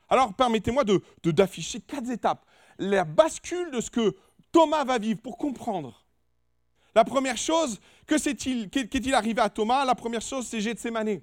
[0.07, 2.45] Alors, permettez-moi de, d'afficher quatre étapes.
[2.79, 4.15] La bascule de ce que
[4.53, 6.05] Thomas va vivre pour comprendre.
[6.95, 9.83] La première chose, que c'est-il, qu'est-il arrivé à Thomas?
[9.83, 11.19] La première chose, c'est Gethsemane.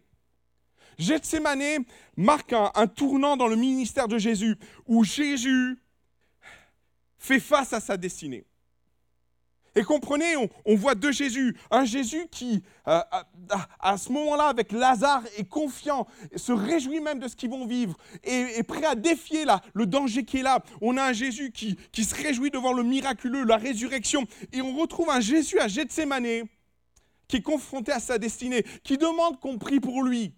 [0.99, 1.85] Gethsemane
[2.17, 5.79] marque un, tournant dans le ministère de Jésus, où Jésus
[7.19, 8.45] fait face à sa destinée.
[9.77, 11.57] Et comprenez, on, voit deux Jésus.
[11.71, 13.01] Un Jésus qui, euh,
[13.81, 17.97] à, ce moment-là, avec Lazare, est confiant, se réjouit même de ce qu'ils vont vivre,
[18.23, 20.63] et est prêt à défier là, le danger qui est là.
[20.81, 24.27] On a un Jésus qui, qui se réjouit devant le miraculeux, la résurrection.
[24.53, 26.45] Et on retrouve un Jésus à Gethsemane
[27.27, 30.35] qui est confronté à sa destinée, qui demande qu'on prie pour lui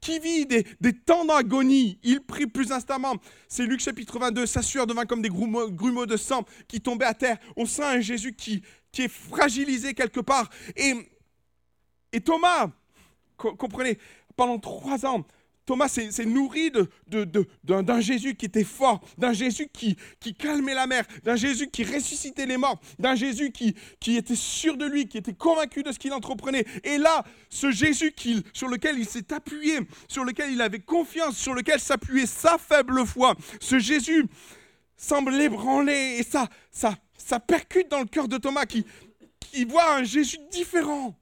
[0.00, 0.64] qui vit des,
[1.04, 1.98] temps d'agonie?
[2.02, 3.16] Il prie plus instamment.
[3.48, 7.14] C'est Luc chapitre 22, sa sueur devint comme des grumeaux, de sang qui tombaient à
[7.14, 7.38] terre.
[7.56, 8.62] On sent un Jésus qui,
[8.98, 10.50] est fragilisé quelque part.
[10.76, 12.70] Et Thomas,
[13.36, 13.98] comprenez,
[14.36, 15.24] pendant trois ans,
[15.68, 16.72] Thomas s'est nourri
[17.62, 19.98] d'un Jésus qui était fort, d'un Jésus qui,
[20.38, 23.76] calmait la mer, d'un Jésus qui ressuscitait les morts, d'un Jésus qui,
[24.16, 26.64] était sûr de lui, qui était convaincu de ce qu'il entreprenait.
[26.84, 28.14] Et là, ce Jésus
[28.54, 33.04] sur lequel il s'est appuyé, sur lequel il avait confiance, sur lequel s'appuyait sa faible
[33.04, 34.24] foi, ce Jésus
[34.96, 38.86] semble l'ébranler et ça, ça, ça percute dans le cœur de Thomas qui,
[39.38, 41.14] qui voit un Jésus différent.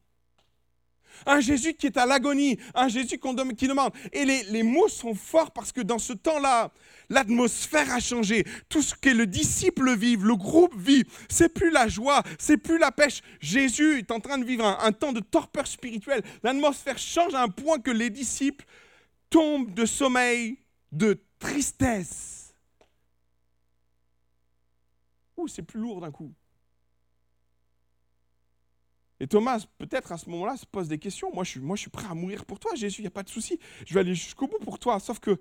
[1.25, 3.19] Un Jésus qui est à l'agonie, un Jésus
[3.57, 3.93] qui demande.
[4.13, 6.71] Et les, mots sont forts parce que dans ce temps-là,
[7.09, 8.45] l'atmosphère a changé.
[8.69, 12.79] Tout ce que le disciple vit, le groupe vit, c'est plus la joie, c'est plus
[12.79, 13.23] la pêche.
[13.41, 16.23] Jésus est en train de vivre un, temps de torpeur spirituelle.
[16.43, 18.65] L'atmosphère change à un point que les disciples
[19.31, 20.59] tombent de sommeil,
[20.93, 22.55] de tristesse.
[25.37, 26.33] Ouh, c'est plus lourd d'un coup.
[29.21, 31.33] Et Thomas, peut-être à ce moment-là, se pose des questions.
[31.33, 33.13] Moi je, suis, moi, je suis prêt à mourir pour toi, Jésus, il n'y a
[33.13, 33.59] pas de souci.
[33.87, 35.01] Je vais aller jusqu'au bout pour toi.
[35.01, 35.39] Sauf que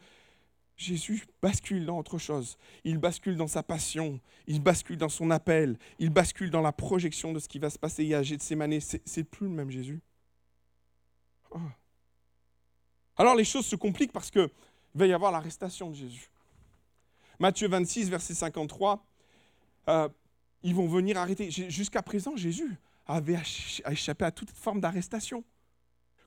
[0.78, 2.58] Jésus bascule dans autre chose.
[2.84, 7.34] Il bascule dans sa passion, il bascule dans son appel, il bascule dans la projection
[7.34, 8.14] de ce qui va se passer.
[8.14, 10.02] A Gethsemane, c'est plus le même Jésus.
[11.52, 11.60] Oh.
[13.18, 14.50] Alors les choses se compliquent parce qu'il
[14.94, 16.30] va y avoir l'arrestation de Jésus.
[17.40, 19.06] Matthieu 26, verset 53,
[19.88, 20.10] euh,
[20.64, 21.52] ils vont venir arrêter.
[21.52, 23.40] Jusqu'à présent, Jésus, avait
[23.90, 25.44] échappé à toute forme d'arrestation.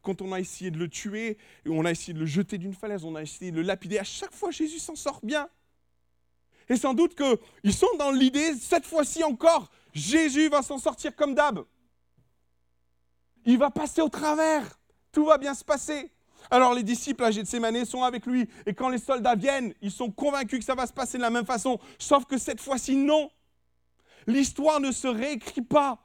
[0.02, 3.04] Quand on a essayé de le tuer, on a essayé de le jeter d'une falaise,
[3.04, 5.48] on a essayé de le lapider, à chaque fois Jésus s'en sort bien.
[6.68, 11.34] Et sans doute qu'ils sont dans l'idée, cette fois-ci encore, Jésus va s'en sortir comme
[11.34, 11.64] d'hab.
[13.44, 14.78] Il va passer au travers.
[15.10, 16.12] Tout va bien se passer.
[16.50, 18.48] Alors les disciples à Gethsemane sont avec lui.
[18.66, 21.30] Et quand les soldats viennent, ils sont convaincus que ça va se passer de la
[21.30, 21.78] même façon.
[21.98, 23.30] Sauf que cette fois-ci, non.
[24.26, 25.98] L'histoire ne se réécrit pas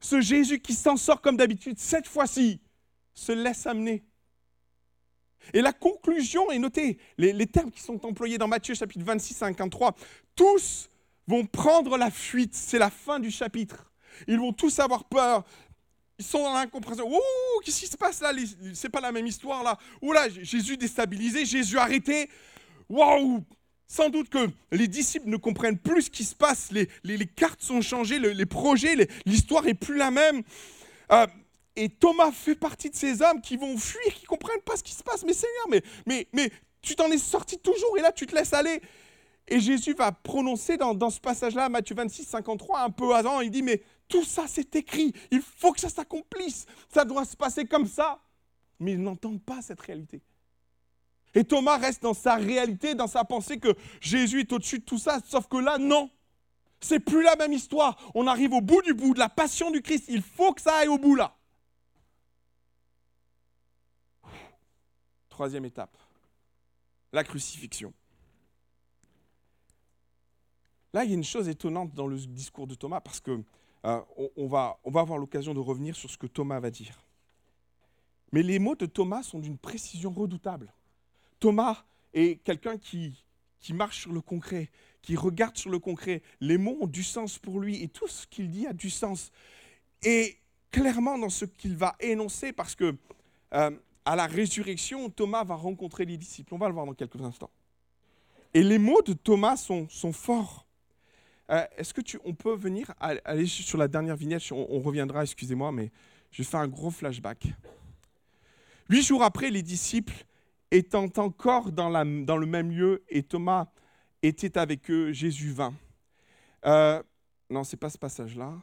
[0.00, 2.60] ce Jésus qui s'en sort comme d'habitude, cette fois-ci,
[3.14, 4.04] se laisse amener.
[5.52, 9.94] Et la conclusion est notée, les, termes qui sont employés dans Matthieu chapitre 26 53,
[10.34, 10.90] tous
[11.26, 13.90] vont prendre la fuite, c'est la fin du chapitre.
[14.26, 15.44] Ils vont tous avoir peur,
[16.18, 17.08] ils sont dans l'incompréhension.
[17.08, 18.32] Ouh, qu'est-ce qui se passe là?
[18.74, 19.78] C'est pas la même histoire là.
[20.02, 22.28] Ouh là, Jésus déstabilisé, Jésus arrêté.
[22.88, 23.44] Waouh
[23.88, 27.80] sans doute que les disciples ne comprennent plus ce qui se passe, les, cartes sont
[27.80, 30.42] changées, les, projets, l'histoire est plus la même.
[31.10, 31.26] Euh,
[31.74, 34.82] et Thomas fait partie de ces hommes qui vont fuir, qui ne comprennent pas ce
[34.82, 35.24] qui se passe.
[35.24, 38.82] Mais Seigneur, mais, tu t'en es sorti toujours et là tu te laisses aller.
[39.48, 43.50] Et Jésus va prononcer dans, dans ce passage-là, Matthieu 26, 53, un peu avant, il
[43.50, 47.64] dit, mais tout ça c'est écrit, il faut que ça s'accomplisse, ça doit se passer
[47.64, 48.20] comme ça.
[48.80, 50.20] Mais ils n'entendent pas cette réalité.
[51.34, 54.98] Et Thomas reste dans sa réalité, dans sa pensée que Jésus est au-dessus de tout
[54.98, 56.10] ça, sauf que là, non.
[56.80, 57.98] C'est plus la même histoire.
[58.14, 60.04] On arrive au bout du bout de la passion du Christ.
[60.08, 61.34] Il faut que ça aille au bout là.
[65.38, 65.96] troisième étape,
[67.12, 67.92] la crucifixion.
[70.92, 73.44] Là, il y a une chose étonnante dans le discours de Thomas parce que
[73.84, 74.00] euh,
[74.36, 76.98] on, va, on va avoir l'occasion de revenir sur ce que Thomas va dire.
[78.32, 80.72] Mais les mots de Thomas sont d'une précision redoutable.
[81.40, 83.24] Thomas est quelqu'un qui,
[83.60, 84.70] qui marche sur le concret,
[85.02, 86.22] qui regarde sur le concret.
[86.40, 89.32] Les mots ont du sens pour lui et tout ce qu'il dit a du sens.
[90.02, 90.36] Et
[90.70, 92.96] clairement dans ce qu'il va énoncer, parce que
[93.54, 93.70] euh,
[94.04, 96.54] à la résurrection, Thomas va rencontrer les disciples.
[96.54, 97.50] On va le voir dans quelques instants.
[98.54, 100.66] Et les mots de Thomas sont, sont forts.
[101.50, 104.42] Euh, est-ce que tu, on peut venir aller sur la dernière vignette?
[104.52, 105.90] On, reviendra, excusez-moi, mais
[106.30, 107.48] je fais un gros flashback.
[108.88, 110.24] Huit jours après, les disciples
[110.70, 113.68] étant encore dans, le même lieu et Thomas
[114.22, 115.74] était avec eux, Jésus vint.
[116.66, 117.02] Euh,
[117.50, 118.54] non, c'est pas ce passage-là.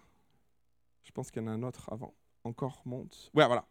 [1.04, 2.14] Je pense qu'il y en a un autre avant.
[2.44, 3.32] Encore monte.
[3.34, 3.66] Ouais, voilà.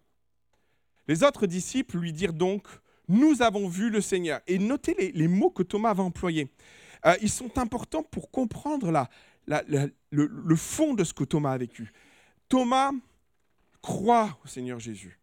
[1.07, 2.67] Les autres disciples lui dirent donc
[3.09, 4.41] Nous avons vu le Seigneur.
[4.47, 6.51] Et notez les, mots que Thomas va employer.
[7.07, 8.91] Euh, ils sont importants pour comprendre
[9.47, 11.93] le, fond de ce que Thomas a vécu.
[12.49, 12.93] Thomas
[13.83, 15.21] croit au Seigneur Jésus.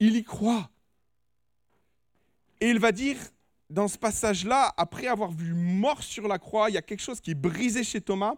[0.00, 0.70] Il y croit.
[2.64, 3.18] Et il va dire,
[3.68, 7.20] dans ce passage-là, après avoir vu mort sur la croix, il y a quelque chose
[7.20, 8.36] qui est brisé chez Thomas,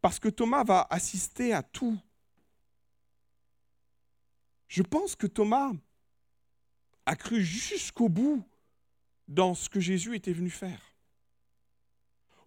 [0.00, 1.96] parce que Thomas va assister à tout.
[4.66, 5.70] Je pense que Thomas
[7.06, 8.42] a cru jusqu'au bout
[9.28, 10.82] dans ce que Jésus était venu faire.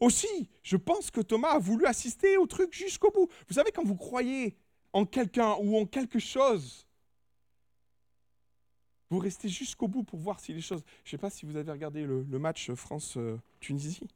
[0.01, 3.29] Aussi, je pense que Thomas a voulu assister au truc jusqu'au bout.
[3.47, 4.57] Vous savez, quand vous croyez
[4.91, 6.86] en quelqu'un ou en quelque chose,
[9.09, 10.83] vous restez jusqu'au bout pour voir si les choses...
[11.03, 14.07] Je ne sais pas si vous avez regardé le, match France-Tunisie.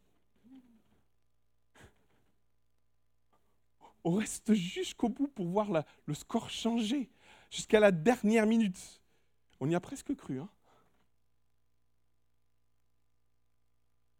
[4.04, 5.68] On reste jusqu'au bout pour voir
[6.06, 7.10] le score changer,
[7.50, 9.02] jusqu'à la dernière minute.
[9.60, 10.40] On y a presque cru.
[10.40, 10.50] Hein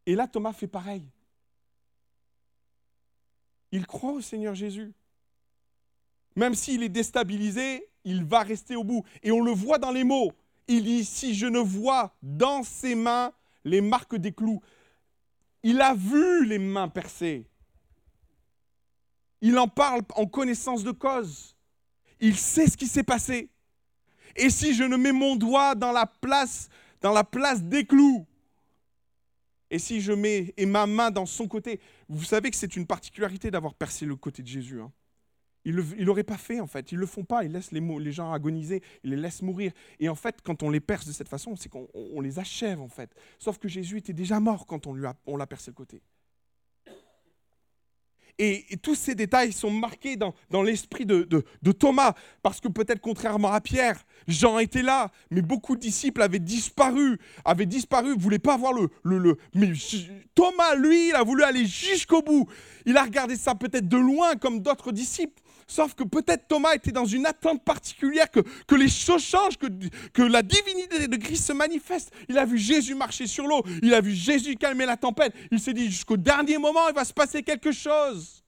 [0.06, 1.04] Et là, Thomas fait pareil.
[3.72, 4.94] Il croit au Seigneur Jésus.
[6.36, 9.04] Même s'il est déstabilisé, il va rester au bout.
[9.24, 10.32] Et on le voit dans les mots.
[10.74, 13.34] Il dit, si je ne vois dans ses mains
[13.66, 14.62] les marques des clous,
[15.64, 17.46] il a vu les mains percées.
[19.42, 21.58] Il en parle en connaissance de cause.
[22.22, 23.50] Il sait ce qui s'est passé.
[24.38, 26.70] Et si je ne mets mon doigt dans la place,
[27.02, 28.26] dans la place des clous,
[29.70, 33.52] et si je mets ma main dans son côté, vous savez que c'est une particularité
[33.52, 34.80] d'avoir percé le côté de Jésus.
[34.80, 34.94] Hein.
[35.64, 38.12] Ils ne l'auraient pas fait en fait, ils ne le font pas, ils laissent les,
[38.12, 39.72] gens agoniser, ils les laissent mourir.
[40.00, 42.90] Et en fait, quand on les perce de cette façon, c'est qu'on les achève en
[42.90, 43.14] fait.
[43.38, 46.02] Sauf que Jésus était déjà mort quand on, l'a percé le côté.
[48.40, 53.62] Et, tous ces détails sont marqués dans, l'esprit de, Thomas, parce que peut-être contrairement à
[53.62, 58.58] Pierre, Jean était là, mais beaucoup de disciples avaient disparu, avaient disparu, ne voulaient pas
[58.58, 59.74] voir le, le, Mais
[60.34, 62.48] Thomas, lui, il a voulu aller jusqu'au bout.
[62.88, 65.41] Il a regardé ça peut-être de loin, comme d'autres disciples.
[65.72, 69.68] Sauf que peut-être Thomas était dans une attente particulière que, les choses changent, que,
[70.10, 72.12] que la divinité de Christ se manifeste.
[72.28, 75.34] Il a vu Jésus marcher sur l'eau, il a vu Jésus calmer la tempête.
[75.50, 78.44] Il s'est dit jusqu'au dernier moment, il va se passer quelque chose.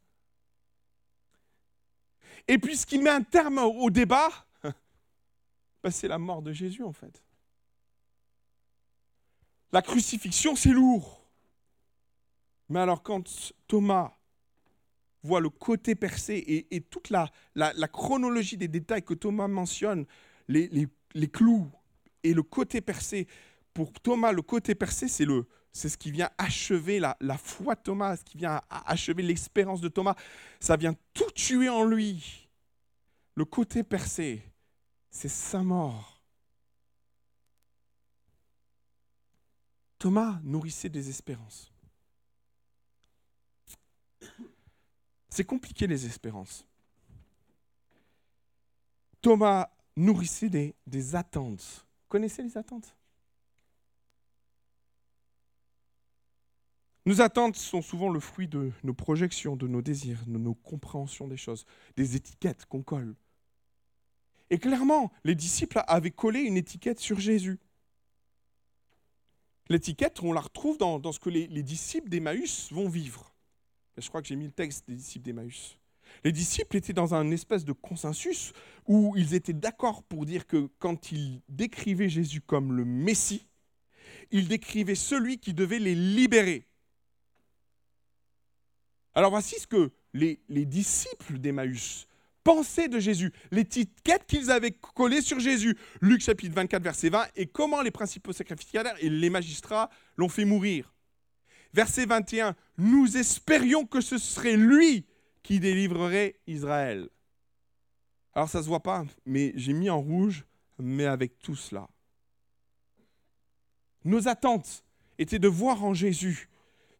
[2.46, 4.28] Et puis ce qui met un terme au débat,
[5.82, 7.24] ben, c'est la mort de Jésus en fait.
[9.72, 11.26] La crucifixion, c'est lourd.
[12.68, 14.12] Mais alors quand Thomas
[15.24, 17.32] voit le côté percé et, toute la,
[17.88, 20.06] chronologie des détails que Thomas mentionne,
[20.48, 20.90] les,
[21.32, 21.72] clous
[22.24, 23.28] et le côté percé,
[23.74, 27.76] pour Thomas, le côté percé, c'est le, c'est ce qui vient achever la, la, foi
[27.76, 30.16] de Thomas, ce qui vient achever l'espérance de Thomas.
[30.60, 32.50] Ça vient tout tuer en lui.
[33.36, 34.44] Le côté percé,
[35.10, 36.22] c'est sa mort.
[39.98, 41.73] Thomas nourrissait des espérances.
[45.34, 46.64] C'est compliqué les espérances.
[49.20, 49.68] Thomas
[49.98, 51.88] nourrissait des, attentes.
[52.04, 52.96] Vous connaissez les attentes?
[57.08, 61.28] Nos attentes sont souvent le fruit de nos projections, de nos désirs, de nos compréhensions
[61.28, 61.66] des choses,
[61.98, 63.16] des étiquettes qu'on colle.
[64.52, 67.60] Et clairement, les disciples avaient collé une étiquette sur Jésus.
[69.68, 73.33] L'étiquette, on la retrouve dans, dans ce que les, les disciples d'Emmaüs vont vivre.
[73.98, 75.78] Je crois que j'ai mis le texte des disciples d'Emmaüs.
[76.24, 78.54] Les disciples étaient dans un espèce de consensus
[78.88, 83.48] où ils étaient d'accord pour dire que quand ils décrivaient Jésus comme le Messie,
[84.32, 86.68] ils décrivaient celui qui devait les libérer.
[89.16, 92.08] Alors voici ce que les, les disciples d'Emmaüs
[92.44, 95.78] pensée de Jésus, l'étiquette qu'ils avaient collée sur Jésus.
[96.02, 100.46] Luc chapitre 24, verset 20, et comment les principaux sacrificateurs et les magistrats l'ont fait
[100.46, 100.93] mourir.
[101.74, 105.06] Verset 21, nous espérions que ce serait lui
[105.42, 107.10] qui délivrerait Israël.
[108.34, 110.46] Alors ça ne se voit pas, mais j'ai mis en rouge,
[110.80, 111.88] mais avec tout cela.
[114.06, 114.84] Nos attentes
[115.18, 116.50] étaient de voir en Jésus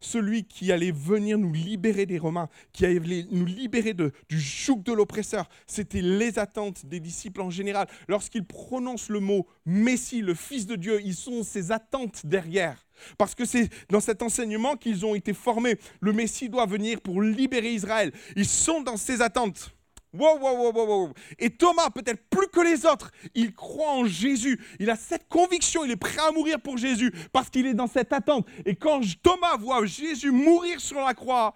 [0.00, 4.92] celui qui allait venir nous libérer des Romains, qui allait nous libérer du joug de
[4.92, 5.48] l'oppresseur.
[5.66, 7.88] C'était les attentes des disciples en général.
[8.08, 12.83] Lorsqu'ils prononcent le mot Messie, le Fils de Dieu, ils sont ces attentes derrière.
[13.18, 15.76] Parce que c'est dans cet enseignement qu'ils ont été formés.
[16.00, 18.12] Le Messie doit venir pour libérer Israël.
[18.36, 19.74] Ils sont dans ces attentes.
[20.14, 24.60] Wow, wow, wow, wow, Et Thomas, peut-être plus que les autres, il croit en Jésus.
[24.78, 27.88] Il a cette conviction, il est prêt à mourir pour Jésus parce qu'il est dans
[27.88, 28.46] cette attente.
[28.64, 31.52] Et quand Thomas voit Jésus mourir sur la croix,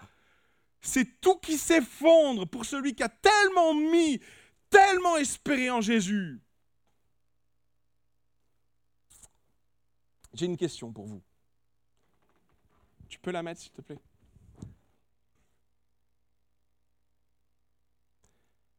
[0.81, 4.21] c'est tout qui s'effondre pour celui qui a tellement mis,
[4.71, 6.41] tellement espéré en Jésus.
[10.35, 11.23] J'ai une question pour vous.
[13.09, 13.99] Tu peux la mettre, s'il te plaît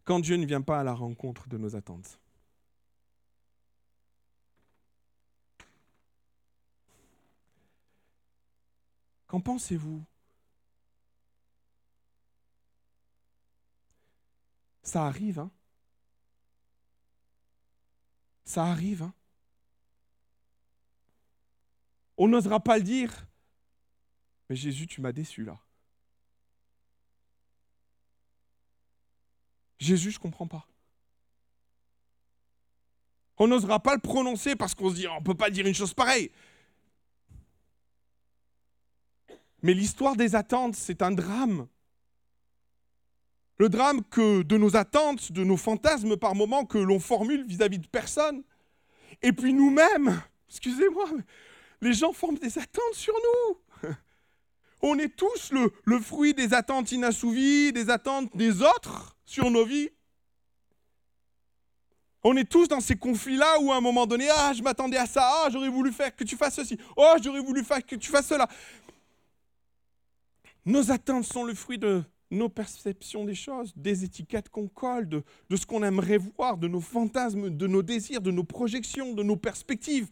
[0.09, 2.19] quand Dieu ne vient pas à la rencontre de nos attentes.
[9.27, 10.03] Qu'en pensez-vous?
[14.81, 15.51] Ça arrive, hein?
[18.45, 19.13] Ça arrive, hein?
[22.17, 23.28] On n'osera pas le dire.
[24.49, 25.57] Mais Jésus, tu m'as déçu là.
[29.77, 30.67] Jésus, je ne comprends pas.
[33.37, 35.73] On n'osera pas le prononcer parce qu'on se dit, on ne peut pas dire une
[35.73, 36.31] chose pareille.
[39.61, 41.67] Mais l'histoire des attentes, c'est un drame.
[43.57, 47.79] Le drame que de nos attentes, de nos fantasmes par moments que l'on formule vis-à-vis
[47.79, 48.43] de personnes.
[49.21, 51.09] Et puis nous-mêmes, excusez-moi,
[51.81, 53.57] les gens forment des attentes sur nous.
[54.81, 59.89] On est tous le, fruit des attentes inassouvies, des attentes des autres sur nos vies.
[62.23, 65.05] On est tous dans ces conflits-là où à un moment donné, ah, je m'attendais à
[65.05, 68.09] ça, ah, j'aurais voulu faire que tu fasses ceci, oh, j'aurais voulu faire que tu
[68.09, 68.47] fasses cela.
[70.65, 75.23] Nos attentes sont le fruit de nos perceptions des choses, des étiquettes qu'on colle, de
[75.55, 79.37] ce qu'on aimerait voir, de nos fantasmes, de nos désirs, de nos projections, de nos
[79.37, 80.09] perspectives.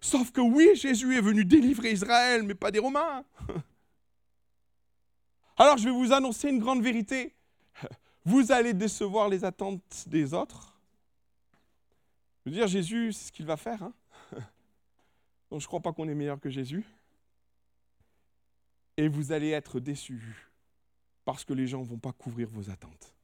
[0.00, 3.24] Sauf que oui, Jésus est venu délivrer Israël, mais pas des Romains.
[5.60, 7.34] Alors je vais vous annoncer une grande vérité
[8.24, 10.78] vous allez décevoir les attentes des autres.
[12.44, 13.82] Je veux dire, Jésus, c'est ce qu'il va faire.
[13.82, 13.92] Hein
[15.50, 16.84] Donc je ne crois pas qu'on est meilleur que Jésus.
[18.96, 20.48] Et vous allez être déçus
[21.24, 23.14] parce que les gens ne vont pas couvrir vos attentes.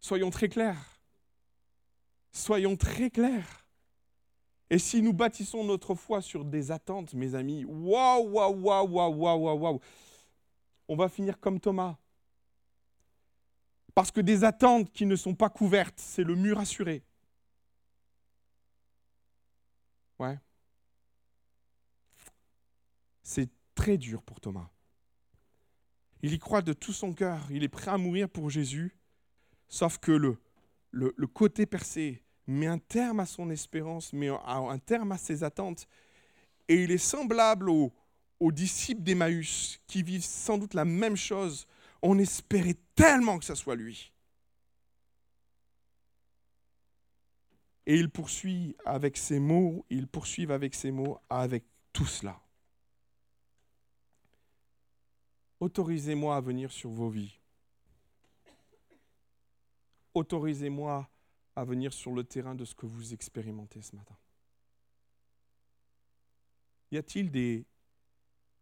[0.00, 0.98] Soyons très clairs.
[2.32, 3.63] Soyons très clairs.
[4.74, 9.14] Et si nous bâtissons notre foi sur des attentes, mes amis, waouh, waouh, waouh, waouh,
[9.14, 9.80] waouh, waouh,
[10.88, 11.96] on va finir comme Thomas.
[13.94, 17.04] Parce que des attentes qui ne sont pas couvertes, c'est le mur assuré.
[20.18, 20.40] Ouais.
[23.22, 24.70] C'est très dur pour Thomas.
[26.20, 28.98] Il y croit de tout son cœur, il est prêt à mourir pour Jésus,
[29.68, 30.36] sauf que le,
[30.90, 35.88] le, côté percé met un terme à son espérance, met un terme à ses attentes,
[36.68, 37.92] et il est semblable aux,
[38.40, 41.66] disciples d'Emmaüs qui vivent sans doute la même chose
[42.06, 44.12] on espérait tellement que ce soit lui.
[47.86, 52.38] Et il poursuit avec ces mots, ils poursuivent avec ces mots, avec tout cela.
[55.60, 57.38] Autorisez-moi à venir sur vos vies.
[60.12, 61.08] Autorisez-moi
[61.56, 64.16] à venir sur le terrain de ce que vous expérimentez ce matin.
[66.90, 67.64] Y a-t-il des...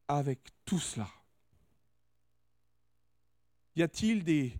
[0.08, 1.08] avec tout cela?
[3.76, 4.58] Y a-t-il des,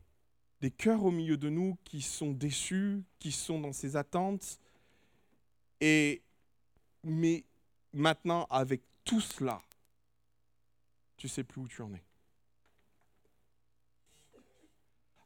[0.60, 4.58] des cœurs au milieu de nous qui sont déçus, qui sont dans ces attentes?
[5.80, 6.22] Et
[7.04, 7.44] mais
[7.92, 9.62] maintenant, avec tout cela,
[11.16, 12.02] tu sais plus où tu en es.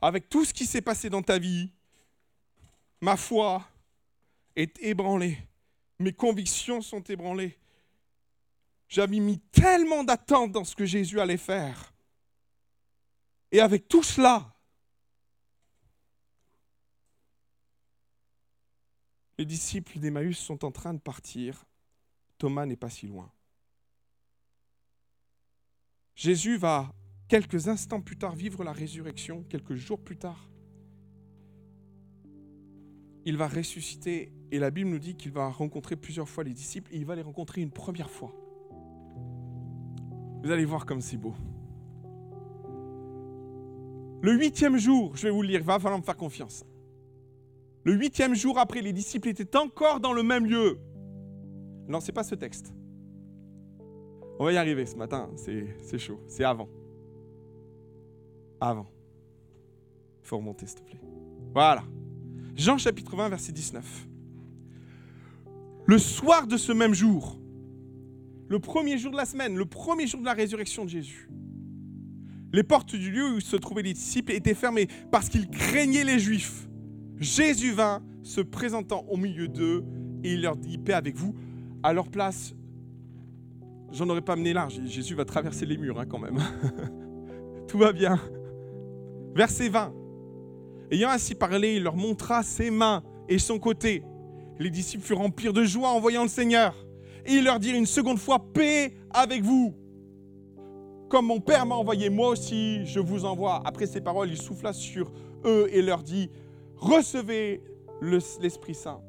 [0.01, 1.71] Avec tout ce qui s'est passé dans ta vie,
[3.01, 3.67] ma foi
[4.55, 5.39] est ébranlée,
[5.99, 7.59] mes convictions sont ébranlées.
[8.89, 11.93] J'avais mis tellement d'attentes dans ce que Jésus allait faire
[13.53, 14.55] et avec tout cela,
[19.39, 21.65] les disciples d'Emmaüs sont en train de partir.
[22.39, 23.33] Thomas n'est pas si loin.
[26.15, 26.93] Jésus va
[27.29, 30.49] quelques instants plus tard, vivre la résurrection, quelques jours plus tard,
[33.27, 36.95] il va ressusciter et la Bible nous dit qu'il va rencontrer plusieurs fois les disciples
[36.95, 38.33] et il va les rencontrer une première fois.
[40.45, 41.35] Vous allez voir comme c'est beau.
[44.22, 46.64] Le huitième jour, je vais vous le lire, il va falloir me faire confiance.
[47.83, 50.79] Le huitième jour après, les disciples étaient encore dans le même lieu.
[51.89, 52.72] Non, pas ce texte.
[54.39, 56.68] On va y arriver ce matin, c'est chaud, c'est avant.
[58.61, 58.87] Avant.
[60.22, 61.01] Il faut remonter, s'il te plaît.
[61.53, 61.83] Voilà.
[62.57, 64.09] Jean chapitre 20, verset 19.
[65.85, 67.39] Le soir de ce même jour,
[68.49, 71.29] le premier jour de la semaine, le premier jour de la résurrection de Jésus,
[72.53, 76.19] les portes du lieu où se trouvaient les disciples étaient fermées parce qu'ils craignaient les
[76.19, 76.67] Juifs.
[77.19, 79.85] Jésus vint, se présentant au milieu d'eux,
[80.25, 81.35] et il leur dit, paix avec vous.
[81.83, 82.55] À leur place,
[83.93, 84.81] j'en aurais pas mené large.
[84.87, 86.39] Jésus va traverser les murs hein, quand même.
[87.69, 88.19] Tout va bien.
[89.35, 89.93] Verset 20.
[90.91, 94.03] Ayant ainsi parlé, il leur montra ses mains et son côté.
[94.59, 96.74] Les disciples furent remplis de joie en voyant le Seigneur.
[97.24, 99.74] Et il leur dit une seconde fois, paix avec vous.
[101.09, 103.62] Comme mon Père m'a envoyé, moi aussi je vous envoie.
[103.64, 105.12] Après ces paroles, il souffla sur
[105.45, 106.30] eux et leur dit,
[106.76, 107.62] recevez
[108.01, 109.01] l'Esprit Saint.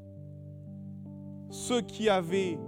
[1.49, 2.59] Ceux qui avaient,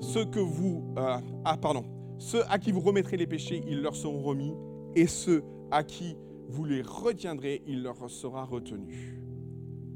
[0.00, 1.84] ceux que vous, euh, ah pardon,
[2.18, 4.54] ceux à qui vous remettrez les péchés, ils leur seront remis.
[4.94, 6.16] Et ceux à qui
[6.50, 9.22] vous les retiendrez, il leur sera retenu.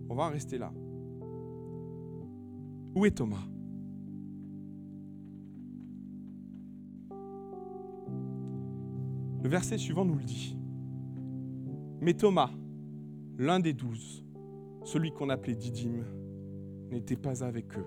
[0.08, 0.72] On va rester là.
[2.94, 3.44] Où est Thomas?
[9.42, 10.56] Le verset suivant nous le dit.
[12.00, 12.50] Mais Thomas,
[13.36, 14.24] l'un des douze,
[14.84, 16.04] celui qu'on appelait Didyme,
[16.90, 17.86] n'était pas avec eux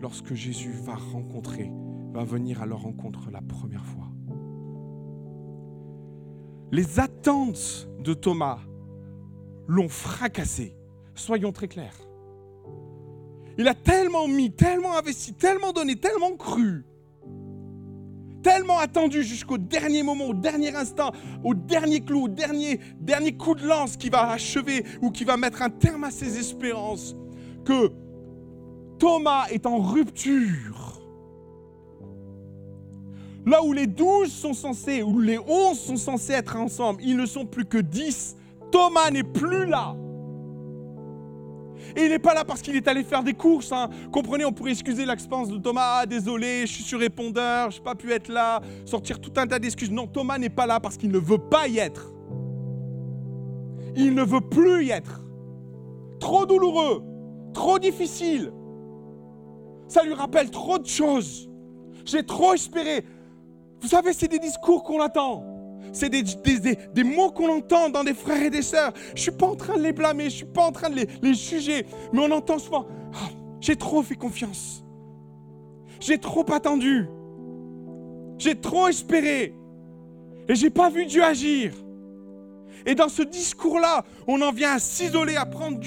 [0.00, 1.72] lorsque Jésus va rencontrer,
[2.12, 4.07] va venir à leur rencontre la première fois
[6.70, 8.60] les attentes de Thomas
[9.66, 10.74] l'ont fracassé.
[11.14, 11.96] Soyons très clairs.
[13.58, 16.84] Il a tellement mis, tellement investi, tellement donné, tellement cru,
[18.42, 21.12] tellement attendu jusqu'au dernier moment, au dernier instant,
[21.42, 25.36] au dernier clou, au dernier, dernier coup de lance qui va achever ou qui va
[25.36, 27.16] mettre un terme à ses espérances,
[27.64, 27.90] que
[28.98, 30.97] Thomas est en rupture
[33.48, 37.24] Là où les douze sont censés, où les onze sont censés être ensemble, ils ne
[37.24, 38.36] sont plus que dix.
[38.70, 39.96] Thomas n'est plus là.
[41.96, 43.72] Et il n'est pas là parce qu'il est allé faire des courses.
[43.72, 43.88] Hein.
[44.12, 46.00] Comprenez, on pourrait excuser l'expérience de Thomas.
[46.00, 49.46] Ah, désolé, je suis sur répondeur, je n'ai pas pu être là, sortir tout un
[49.46, 49.90] tas d'excuses.
[49.90, 52.12] Non, Thomas n'est pas là parce qu'il ne veut pas y être.
[53.96, 55.22] Il ne veut plus y être.
[56.20, 57.02] Trop douloureux,
[57.54, 58.52] trop difficile.
[59.86, 61.48] Ça lui rappelle trop de choses.
[62.04, 63.04] J'ai trop espéré.
[63.80, 65.44] Vous savez, c'est des discours qu'on attend.
[65.92, 68.92] C'est des, mots qu'on entend dans des frères et des sœurs.
[69.08, 70.90] Je ne suis pas en train de les blâmer, je ne suis pas en train
[70.90, 71.86] de les, juger.
[72.12, 74.84] Mais on entend souvent, ah, j'ai trop fait confiance.
[76.00, 77.08] J'ai trop attendu.
[78.38, 79.54] J'ai trop espéré.
[80.48, 81.72] Et j'ai pas vu Dieu agir.
[82.86, 85.78] Et dans ce discours-là, on en vient à s'isoler, à prendre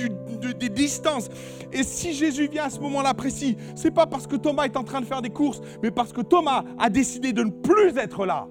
[0.42, 1.30] des distances.
[1.72, 4.84] Et si Jésus vient à ce moment-là précis, c'est pas parce que Thomas est en
[4.84, 8.26] train de faire des courses, mais parce que Thomas a décidé de ne plus être
[8.26, 8.48] là.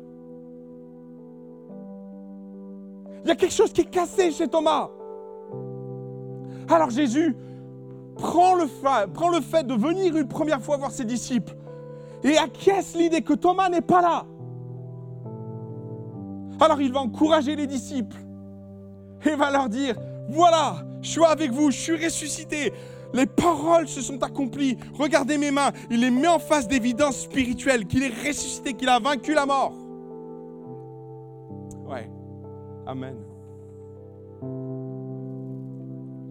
[3.25, 4.89] Il y a quelque chose qui est cassé chez Thomas.
[6.69, 7.37] Alors Jésus
[8.17, 11.55] prend le, fait, prend le fait de venir une première fois voir ses disciples
[12.23, 14.25] et acquiesce l'idée que Thomas n'est pas là.
[16.61, 18.17] Alors il va encourager les disciples
[19.25, 19.97] et va leur dire,
[20.31, 22.73] voilà, je suis avec vous, je suis ressuscité.
[23.13, 24.77] Les paroles se sont accomplies.
[24.95, 25.73] Regardez mes mains.
[25.91, 29.75] Il les met en face d'évidence spirituelle, qu'il est ressuscité, qu'il a vaincu la mort.
[31.89, 32.09] Ouais.
[32.87, 33.17] Amen.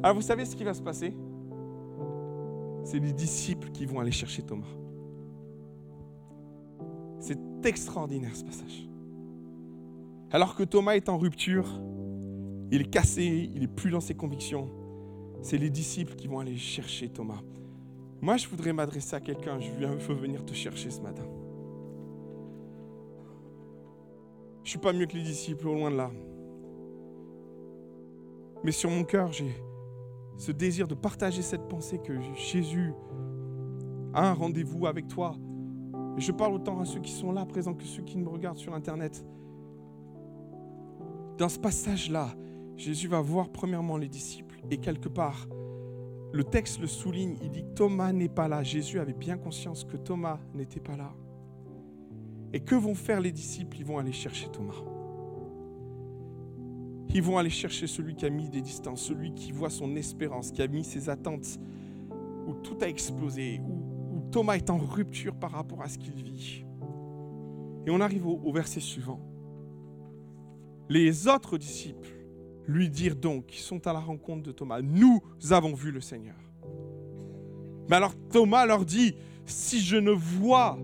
[0.02, 1.14] Alors vous savez ce qui va se passer?
[2.86, 4.66] C'est les disciples qui vont aller chercher Thomas.
[7.20, 8.90] C'est extraordinaire ce passage.
[10.32, 11.82] Alors que Thomas est en rupture,
[12.72, 14.70] il est cassé, il n'est plus dans ses convictions.
[15.42, 17.42] C'est les disciples qui vont aller chercher Thomas.
[18.22, 19.60] Moi, je voudrais m'adresser à quelqu'un.
[19.60, 21.24] Je veux venir te chercher ce matin.
[24.64, 26.12] Je ne suis pas mieux que les disciples, au loin de là.
[28.64, 29.56] Mais sur mon cœur, j'ai
[30.38, 32.94] ce désir de partager cette pensée que Jésus
[34.14, 35.36] a un rendez-vous avec toi.
[36.18, 38.74] Je parle autant à ceux qui sont là présents que ceux qui me regardent sur
[38.74, 39.26] Internet.
[41.38, 42.30] Dans ce passage-là,
[42.80, 45.50] Jésus va voir premièrement les disciples et quelque part,
[46.32, 48.64] le texte le souligne, il dit Thomas n'est pas là.
[48.64, 51.14] Jésus avait bien conscience que Thomas n'était pas là.
[52.54, 53.78] Et que vont faire les disciples?
[53.80, 54.82] Ils vont aller chercher Thomas.
[57.14, 60.52] ils vont aller chercher celui qui a mis des distances, celui qui voit son espérance,
[60.52, 61.60] qui a mis ses attentes,
[62.48, 66.64] où tout a explosé, où, Thomas est en rupture par rapport à ce qu'il vit.
[67.86, 69.20] Et on arrive au verset suivant.
[70.88, 72.19] Les autres disciples
[72.70, 76.36] lui dirent donc, qui sont à la rencontre de Thomas, nous avons vu le Seigneur.
[77.90, 79.16] Mais alors Thomas leur dit,
[79.46, 80.78] si je ne vois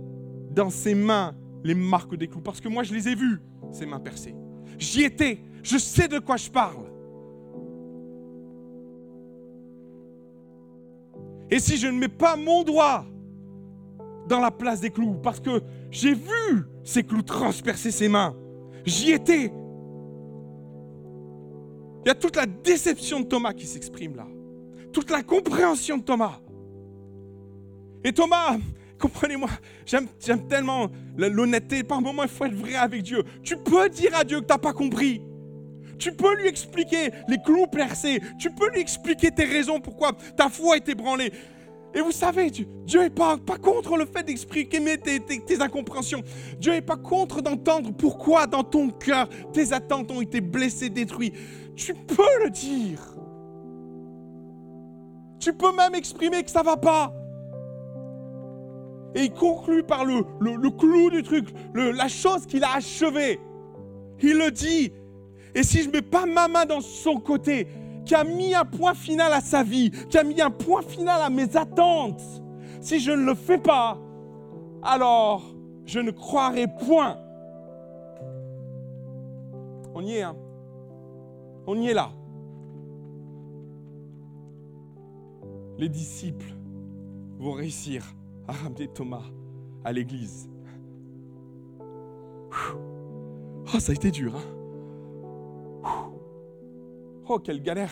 [0.50, 3.40] dans ses mains les marques des clous, parce que moi je les ai vues,
[3.72, 4.36] ses mains percées.
[4.80, 6.86] J'y étais, je sais de quoi je parle.
[11.52, 13.06] Et si je ne mets pas mon doigt
[14.28, 15.62] dans la place des clous, parce que
[15.92, 18.36] j'ai vu ces clous transpercer ses mains,
[18.86, 19.54] j'y étais.
[22.06, 24.28] Il y a toute la déception de Thomas qui s'exprime là,
[24.94, 26.40] toute la compréhension de Thomas.
[28.04, 28.58] Et Thomas,
[29.00, 29.50] comprenez-moi,
[29.88, 30.08] j'aime,
[30.48, 31.84] tellement l'honnêteté.
[31.84, 33.24] Par moment, il faut être vrai avec Dieu.
[33.42, 35.24] Tu peux dire à Dieu que tu n'as pas compris.
[35.98, 38.22] Tu peux lui expliquer les clous percés.
[38.38, 41.32] Tu peux lui expliquer tes raisons pourquoi ta foi est ébranlée.
[41.96, 46.22] Et vous savez, Dieu n'est pas, pas contre le fait d'exprimer tes, tes, incompréhensions.
[46.60, 51.36] Dieu n'est pas contre d'entendre pourquoi dans ton cœur tes attentes ont été blessées, détruites.
[51.76, 53.02] Tu peux le dire.
[55.40, 57.14] Tu peux même exprimer que ça ne va pas.
[59.14, 63.40] Et il conclut par le, le, clou du truc, la chose qu'il a achevée.
[64.22, 64.92] Il le dit.
[65.54, 67.68] Et si je ne mets pas ma main dans son côté,
[68.06, 71.22] qui a mis un point final à sa vie, qui a mis un point final
[71.22, 72.22] à mes attentes,
[72.82, 73.98] si je ne le fais pas,
[74.84, 75.56] alors
[75.86, 77.18] je ne croirai point.
[79.94, 80.36] On y est, hein
[81.68, 82.12] On y est là.
[85.78, 86.54] Les disciples
[87.40, 88.04] vont réussir
[88.48, 89.24] à ramener Thomas
[89.84, 90.50] à l'église.
[93.74, 94.56] Oh, ça a été dur, hein
[97.28, 97.92] Oh, quelle galère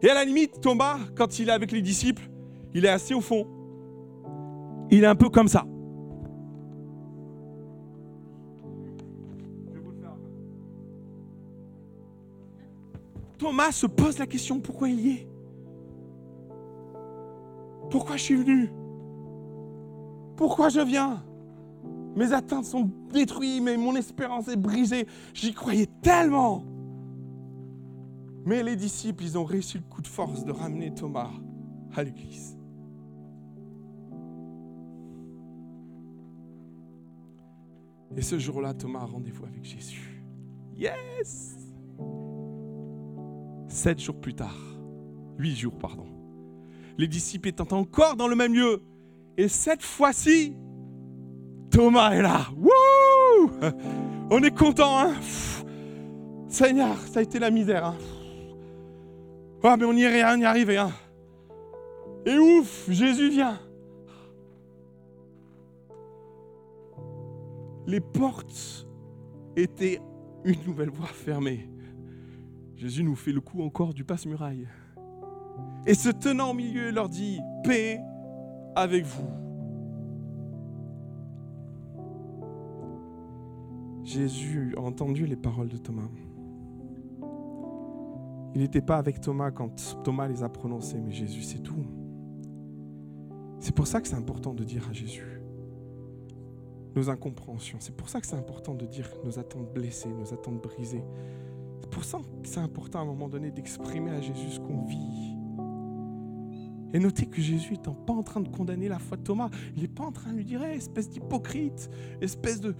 [0.00, 2.28] Et à la limite, Thomas, quand il est avec les disciples,
[2.74, 3.46] il est assis au fond.
[4.90, 5.66] Il est un peu comme ça.
[13.48, 15.28] Thomas se pose la question pourquoi il y est?
[17.88, 18.70] Pourquoi je suis venu?
[20.36, 21.24] Pourquoi je viens?
[22.14, 25.06] Mes attentes sont détruites, mais mon espérance est brisée.
[25.32, 26.62] J'y croyais tellement.
[28.44, 31.30] Mais les disciples, ils ont réussi le coup de force de ramener Thomas
[31.96, 32.58] à l'église.
[38.14, 40.22] Et ce jour-là, Thomas a rendez-vous avec Jésus.
[40.76, 41.56] Yes
[43.78, 44.58] Sept jours plus tard,
[45.38, 46.08] huit jours, pardon,
[46.98, 48.82] les disciples étant encore dans le même lieu.
[49.36, 50.56] Et cette fois-ci,
[51.70, 52.48] Thomas est là.
[52.56, 53.50] Wouh
[54.30, 55.14] On est content, hein?
[56.48, 57.86] Seigneur, ça a été la misère.
[57.86, 57.96] Hein?
[59.62, 60.76] Ah, mais on y est, on y arrivé.
[60.76, 60.90] Hein?
[62.26, 63.60] Et ouf, Jésus vient.
[67.86, 68.88] Les portes
[69.54, 70.00] étaient
[70.44, 71.68] une nouvelle fois fermées.
[72.78, 74.68] Jésus nous fait le coup encore du passe-muraille
[75.84, 78.00] et se tenant au milieu, leur dit, paix
[78.76, 79.28] avec vous.
[84.04, 86.08] Jésus a entendu les paroles de Thomas.
[88.54, 91.84] Il n'était pas avec Thomas quand Thomas les a prononcées, mais Jésus, c'est tout.
[93.58, 95.42] C'est pour ça que c'est important de dire à Jésus
[96.94, 97.78] nos incompréhensions.
[97.80, 101.04] C'est pour ça que c'est important de dire nos attentes blessées, nos attentes brisées.
[101.88, 104.84] C'est pour ça que c'est important à un moment donné d'exprimer à Jésus ce qu'on
[104.84, 105.38] vit.
[106.92, 109.48] Et notez que Jésus n'est pas en train de condamner la foi de Thomas.
[109.74, 111.88] Il n'est pas en train de lui dire espèce d'hypocrite,
[112.20, 112.74] espèce de,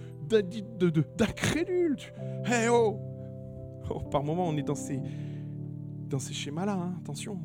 [1.17, 1.97] d'incrédule.
[2.45, 2.99] Hey oh.
[3.89, 5.01] oh Par moment, on est dans ces,
[6.07, 7.39] dans ces schémas-là, hein, attention.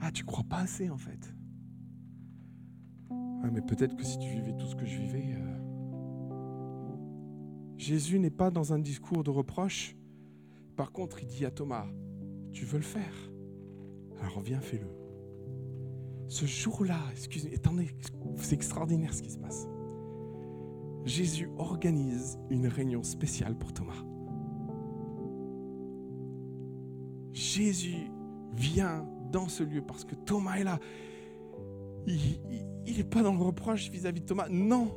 [0.00, 1.32] Ah, tu crois pas assez en fait.
[3.52, 5.36] mais peut-être que si tu vivais tout ce que je vivais.
[5.36, 5.50] Euh,
[7.76, 9.96] Jésus n'est pas dans un discours de reproche.
[10.80, 11.86] Par contre, il dit à Thomas
[12.52, 13.30] Tu veux le faire?
[14.22, 14.86] Alors viens, fais-le
[16.26, 17.88] ce jour-là, excusez, attendez,
[18.36, 19.66] c'est extraordinaire ce qui se passe.
[21.04, 24.04] Jésus organise une réunion spéciale pour Thomas.
[27.32, 28.10] Jésus
[28.54, 30.78] vient dans ce lieu parce que Thomas est là.
[32.06, 34.48] Il n'est pas dans le reproche vis-à-vis -vis de Thomas.
[34.48, 34.94] Non,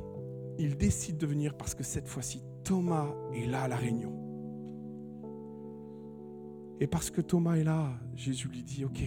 [0.58, 4.23] il décide de venir parce que cette fois-ci, Thomas est là à la réunion.
[6.80, 9.02] Et parce que Thomas est là, Jésus lui dit, OK,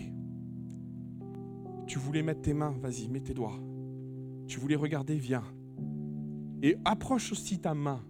[1.85, 3.59] tu voulais mettre tes mains, vas-y, mets tes doigts.
[4.47, 5.43] Tu voulais regarder, viens.
[6.61, 8.01] Et approche aussi ta main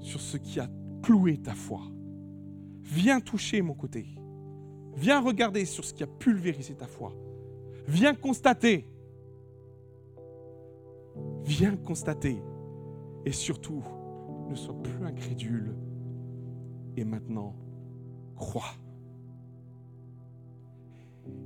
[0.00, 0.68] sur ce qui a
[1.02, 1.82] clouer ta foi.
[2.82, 4.06] Viens toucher mon côté.
[4.96, 7.12] Viens regarder sur ce qui a pulvérisé ta foi.
[7.88, 8.86] Viens constater.
[11.44, 12.42] Viens constater.
[13.24, 13.82] Et surtout,
[14.48, 15.74] ne sois plus incrédule.
[16.96, 17.54] Et maintenant,
[18.36, 18.74] crois.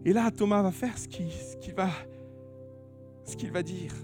[0.04, 1.90] Et là, Thomas va faire ce qu'il va,
[3.24, 3.94] ce va dire.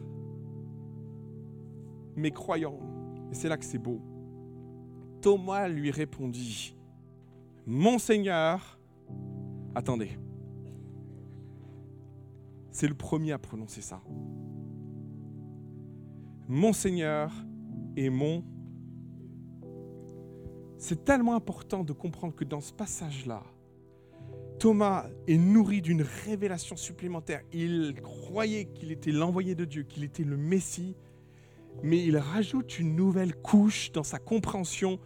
[2.17, 2.79] Mais croyant,
[3.31, 4.01] et c'est là que c'est beau,
[5.21, 6.77] Thomas lui répondit,
[7.67, 8.79] Mon Seigneur,
[9.75, 10.19] attendez,
[12.71, 14.01] c'est le premier à prononcer ça.
[16.49, 17.33] Mon Seigneur
[18.11, 18.45] mon...
[20.79, 23.43] C'est tellement important de comprendre que dans ce passage-là,
[24.59, 27.43] Thomas est nourri d'une révélation supplémentaire.
[27.53, 30.95] Il croyait qu'il était l'envoyé de Dieu, qu'il était le Messie,
[31.83, 34.99] mais il rajoute une nouvelle couche dans sa compréhension.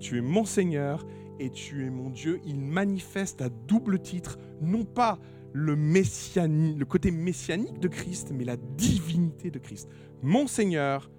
[0.00, 1.06] Tu es mon Seigneur
[1.38, 2.40] et tu es mon Dieu.
[2.44, 5.18] Il manifeste à double titre, non pas
[5.52, 9.88] le, côté messianique de Christ, mais la divinité de Christ.
[10.22, 11.10] Mon Seigneur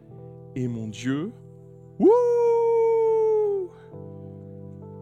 [0.55, 1.31] et mon Dieu.
[1.99, 2.42] Wouh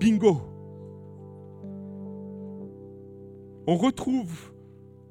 [0.01, 0.41] Bingo
[3.67, 4.51] On retrouve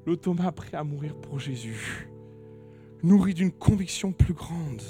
[0.05, 2.09] le Thomas prêt à mourir pour Jésus,
[3.01, 4.81] nourri d'une conviction plus grande,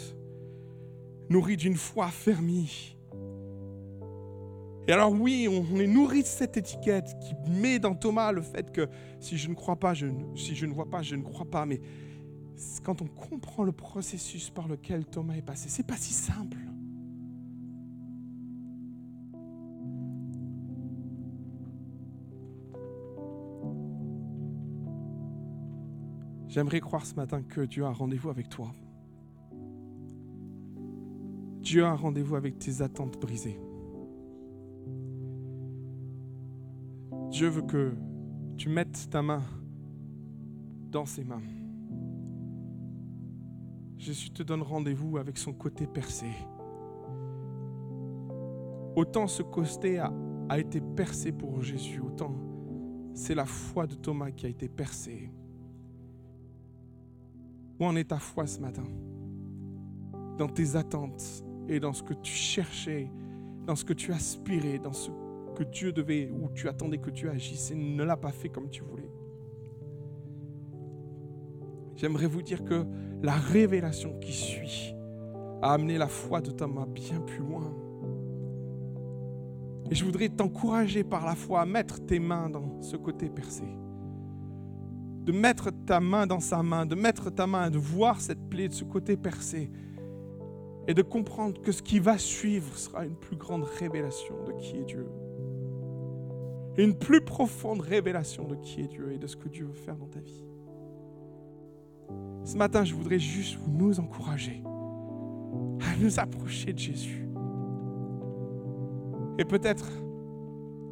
[1.30, 2.98] nourri d'une foi affermie.
[4.88, 8.72] Et alors oui, on est nourri de cette étiquette qui met dans Thomas le fait
[8.72, 8.90] que
[9.20, 11.68] si je ne crois pas, si je ne vois pas, je ne crois pas.
[11.68, 11.80] Mais
[12.84, 16.58] quand on comprend le processus par lequel Thomas est passé, c'est pas si simple.
[26.52, 28.74] J'aimerais croire ce matin que Dieu a rendez-vous avec toi.
[31.62, 33.58] Dieu a rendez-vous avec tes attentes brisées.
[37.30, 37.94] Dieu veut que
[38.58, 39.42] tu mettes ta main
[40.92, 41.42] dans ses mains.
[43.98, 46.28] Jésus te donne rendez-vous avec son côté percé.
[48.98, 50.12] Autant ce côté a,
[50.50, 52.36] a été percé pour Jésus, autant
[53.14, 55.32] c'est la foi de Thomas qui a été percée.
[57.82, 58.84] Où en est ta foi ce matin?
[60.38, 63.10] Dans tes attentes et dans ce que tu cherchais,
[63.66, 65.10] dans ce que tu aspirais, dans ce
[65.56, 68.70] que Dieu devait, ou tu attendais que Dieu agisse et ne l'a pas fait comme
[68.70, 69.10] tu voulais.
[71.96, 72.86] J'aimerais vous dire que
[73.24, 74.96] la révélation qui suit
[75.64, 77.74] a amené la foi de Thomas bien plus loin.
[79.90, 83.66] Et je voudrais t'encourager par la foi à mettre tes mains dans ce côté percé
[85.24, 88.68] de mettre ta main dans sa main, de mettre ta main, de voir cette plaie
[88.68, 89.70] de ce côté percé,
[90.88, 94.78] et de comprendre que ce qui va suivre sera une plus grande révélation de qui
[94.78, 95.08] est Dieu.
[96.78, 99.98] Une plus profonde révélation de qui est Dieu et de ce que Dieu veut faire
[99.98, 100.44] dans ta vie.
[102.44, 104.64] Ce matin, je voudrais juste vous nous encourager
[105.82, 107.28] à nous approcher de Jésus.
[109.38, 109.88] Et peut-être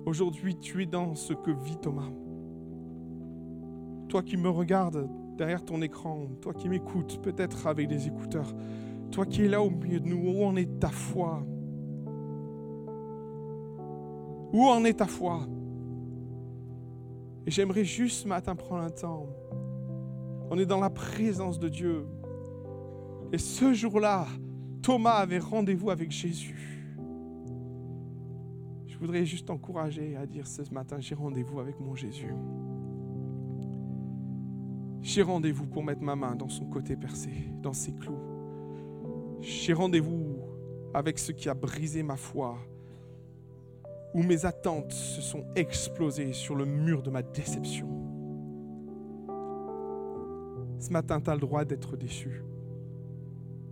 [0.06, 2.10] aujourd'hui, tu es dans ce que vit Thomas.
[4.10, 5.08] Toi qui me regardes
[5.38, 8.54] derrière ton écran, toi qui m'écoutes peut-être avec des écouteurs,
[9.12, 11.44] toi qui es là au milieu de nous, où en est ta foi?
[14.52, 15.48] Où en est ta foi?
[17.46, 19.28] Et j'aimerais juste ce matin prendre un temps.
[20.50, 22.08] On est dans la présence de Dieu.
[23.32, 24.26] Et ce jour-là,
[24.82, 26.90] Thomas avait rendez-vous avec Jésus.
[28.88, 32.34] Je voudrais juste t'encourager à dire ce matin, j'ai rendez-vous avec mon Jésus.
[35.12, 37.32] J'ai rendez-vous pour mettre ma main dans son côté percé,
[37.64, 38.20] dans ses clous.
[39.42, 40.38] J'ai rendez-vous
[40.94, 42.60] avec ce qui a brisé ma foi,
[44.14, 47.90] où mes attentes se sont explosées sur le mur de ma déception.
[50.78, 52.44] Ce matin, tu as le droit d'être déçu.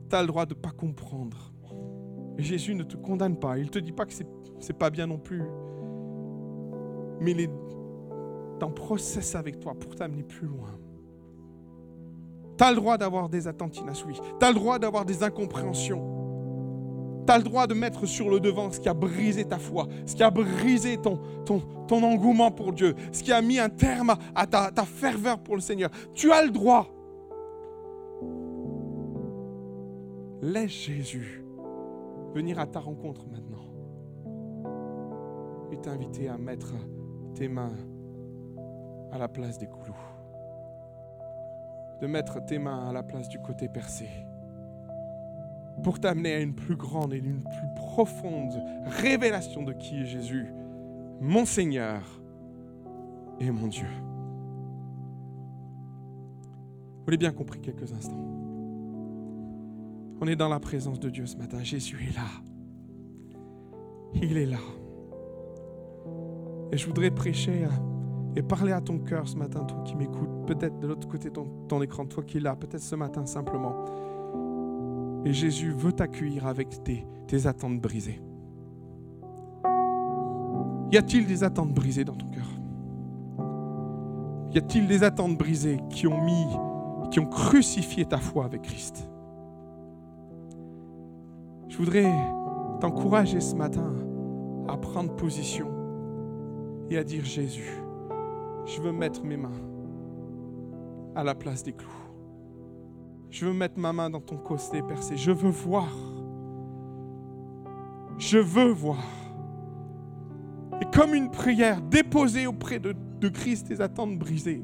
[0.09, 1.53] Tu as le droit de ne pas comprendre.
[2.39, 3.59] Jésus ne te condamne pas.
[3.59, 5.43] Il ne te dit pas que ce n'est pas bien non plus.
[7.21, 7.51] Mais il est
[8.63, 10.79] en process avec toi pour t'amener plus loin.
[12.57, 14.19] Tu as le droit d'avoir des attentes inassouies.
[14.39, 16.01] Tu as le droit d'avoir des incompréhensions.
[17.25, 19.87] Tu as le droit de mettre sur le devant ce qui a brisé ta foi,
[20.05, 21.19] ce qui a brisé ton,
[21.89, 25.61] engouement pour Dieu, ce qui a mis un terme à ta, ta ferveur pour le
[25.61, 25.89] Seigneur.
[26.13, 26.87] Tu as le droit.
[30.41, 31.43] Laisse Jésus
[32.33, 33.65] venir à ta rencontre maintenant
[35.71, 36.73] et t'inviter à mettre
[37.35, 37.75] tes mains
[39.11, 40.06] à la place des clous
[42.01, 44.07] de mettre tes mains à la place du côté percé
[45.83, 50.47] pour t'amener à une plus grande et une plus profonde révélation de qui est Jésus,
[51.21, 52.01] mon Seigneur
[53.39, 53.87] et mon Dieu.
[56.99, 58.25] Vous l'avez bien compris quelques instants.
[60.19, 61.63] On est dans la présence de Dieu ce matin.
[61.63, 62.27] Jésus est là.
[64.15, 64.57] Il est là.
[66.71, 67.65] Et je voudrais prêcher
[68.37, 71.33] et parler à ton cœur ce matin, toi qui m'écoutes, peut-être de l'autre côté de
[71.67, 73.83] ton, écran, toi qui es là, peut-être ce matin simplement.
[75.25, 78.21] Et Jésus veut t'accueillir avec tes, tes attentes brisées.
[80.91, 82.45] Y a-t-il des attentes brisées dans ton cœur?
[84.53, 86.45] Y a-t-il des attentes brisées qui ont mis,
[87.09, 89.09] qui ont crucifié ta foi avec Christ?
[91.69, 92.13] Je voudrais
[92.81, 93.95] t'encourager ce matin
[94.67, 95.69] à prendre position
[96.91, 97.86] et à dire Jésus,
[98.67, 99.49] je veux mettre mes mains
[101.15, 101.89] à la place des clous.
[103.29, 105.17] Je veux mettre ma main dans ton costé percé.
[105.17, 105.89] Je veux voir.
[108.17, 109.03] Je veux voir.
[110.81, 114.63] Et comme une prière, déposer auprès de, de Christ tes attentes brisées.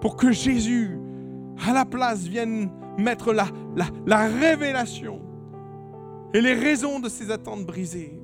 [0.00, 0.98] Pour que Jésus,
[1.66, 5.20] à la place, vienne mettre la, la, la révélation
[6.34, 8.18] et les raisons de ces attentes brisées.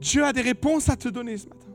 [0.00, 1.65] Dieu a des réponses à te donner ce matin.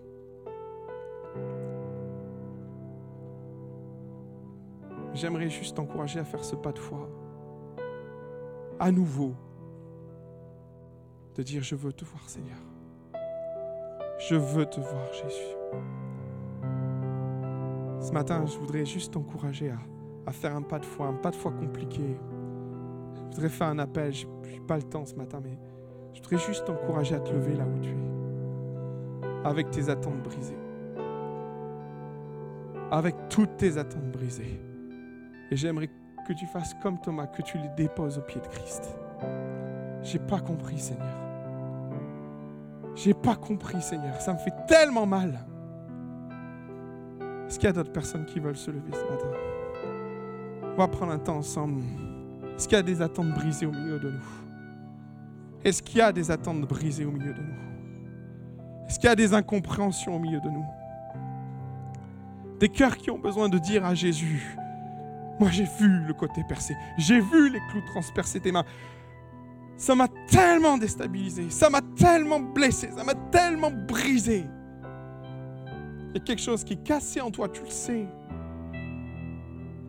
[5.22, 7.07] J'aimerais juste t'encourager à faire ce pas de foi.
[8.80, 9.36] À nouveau,
[11.36, 12.57] de dire, je veux te voir Seigneur.
[14.17, 15.55] Je veux te voir Jésus.
[17.99, 19.78] Ce matin, je voudrais juste t'encourager à,
[20.26, 22.17] à, faire un pas de foi, un pas de foi compliqué.
[23.30, 25.55] Je voudrais faire un appel, je n'ai pas le temps ce matin, mais
[26.13, 30.57] je voudrais juste t'encourager à te lever là où tu es, avec tes attentes brisées,
[32.89, 34.70] avec toutes tes attentes brisées.
[35.52, 35.89] Et j'aimerais
[36.26, 38.95] que tu fasses comme Thomas, que tu les déposes au pied de Christ.
[40.02, 41.16] J'ai pas compris, Seigneur.
[42.95, 44.20] J'ai pas compris, Seigneur.
[44.22, 45.45] Ça me fait tellement mal.
[47.47, 49.28] Est-ce qu'il y a d'autres personnes qui veulent se lever ce matin?
[50.74, 51.82] On va prendre un temps ensemble.
[52.56, 54.26] Est-ce qu'il y a des attentes brisées au milieu de nous?
[55.66, 58.88] Est-ce qu'il y a des attentes brisées au milieu de nous?
[58.88, 60.66] Est-ce qu'il y a des incompréhensions au milieu de nous?
[62.60, 64.58] Des cœurs qui ont besoin de dire à Jésus,
[65.39, 66.75] moi, j'ai vu le côté percé.
[66.97, 68.65] J'ai vu les clous transpercer tes mains.
[69.77, 71.49] Ça m'a tellement déstabilisé.
[71.49, 72.89] Ça m'a tellement blessé.
[72.95, 74.45] Ça m'a tellement brisé.
[76.09, 78.05] Il y a quelque chose qui est cassé en toi, tu le sais.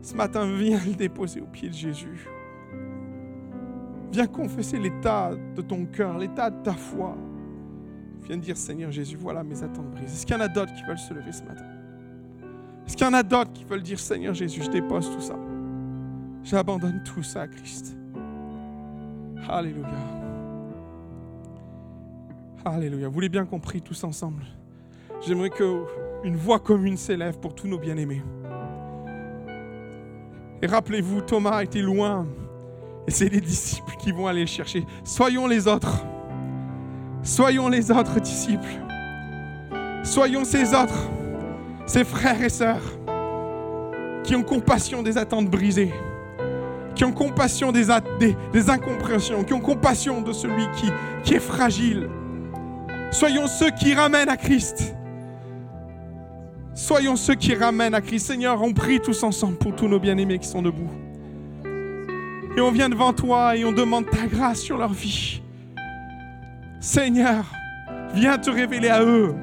[0.00, 2.28] Ce matin, viens le déposer au pied de Jésus.
[4.12, 7.16] Viens confesser l'état de ton cœur, l'état de ta foi.
[8.22, 10.06] Viens dire, Seigneur Jésus, voilà mes attentes brisées.
[10.06, 11.64] Est-ce qu'il y en a d'autres qui veulent se lever ce matin?
[12.86, 15.36] Est-ce qu'il y en a d'autres qui veulent dire Seigneur Jésus, je dépose tout ça?
[16.42, 17.96] J'abandonne tout ça à Christ.
[19.48, 19.88] Alléluia.
[22.64, 23.08] Alléluia.
[23.08, 24.44] Vous l'avez bien compris tous ensemble.
[25.26, 25.84] J'aimerais que
[26.24, 28.22] une voix commune s'élève pour tous nos bien-aimés.
[30.60, 32.26] Et rappelez-vous, Thomas était loin.
[33.08, 34.84] Et c'est les disciples qui vont aller le chercher.
[35.02, 36.04] Soyons les autres.
[37.22, 38.78] Soyons les autres disciples.
[40.04, 41.10] Soyons ces autres
[41.86, 42.82] ces frères et sœurs
[44.24, 45.92] qui ont compassion des attentes brisées,
[46.94, 47.86] qui ont compassion des,
[48.52, 50.90] des, incompréhensions, qui ont compassion de celui qui,
[51.24, 52.08] qui est fragile.
[53.10, 54.94] Soyons ceux qui ramènent à Christ.
[56.74, 58.26] Soyons ceux qui ramènent à Christ.
[58.26, 60.90] Seigneur, on prie tous ensemble pour tous nos bien-aimés qui sont debout.
[62.56, 65.42] Et on vient devant toi et on demande ta grâce sur leur vie.
[66.80, 67.44] Seigneur,
[68.14, 69.34] viens te révéler à eux.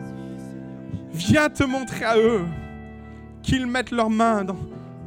[1.11, 2.45] Viens te montrer à eux
[3.41, 4.45] qu'ils mettent leurs mains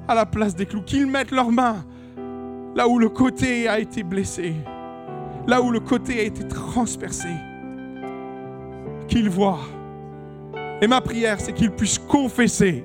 [0.09, 1.85] à la place des clous, qu'ils mettent leurs mains
[2.75, 4.55] là où le côté a été blessé,
[5.47, 7.29] là où le côté a été transpercé,
[9.09, 9.61] qu'ils voient.
[10.81, 12.85] Et ma prière, c'est qu'ils puissent confesser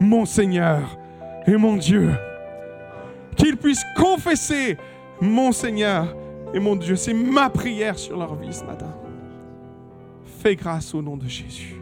[0.00, 0.80] mon Seigneur
[1.46, 2.10] et mon Dieu.
[3.36, 4.78] Qu'ils puissent confesser
[5.20, 6.16] mon Seigneur
[6.54, 6.96] et mon Dieu.
[6.96, 8.94] C'est ma prière sur leur vie ce matin.
[10.42, 11.79] Fais grâce au nom de Jésus.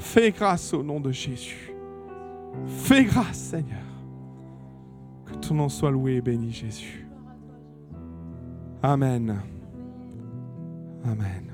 [0.00, 1.72] Fais grâce au nom de Jésus.
[2.66, 3.78] Fais grâce, Seigneur.
[5.26, 7.06] Que ton nom soit loué et béni, Jésus.
[8.82, 9.40] Amen.
[11.04, 11.49] Amen.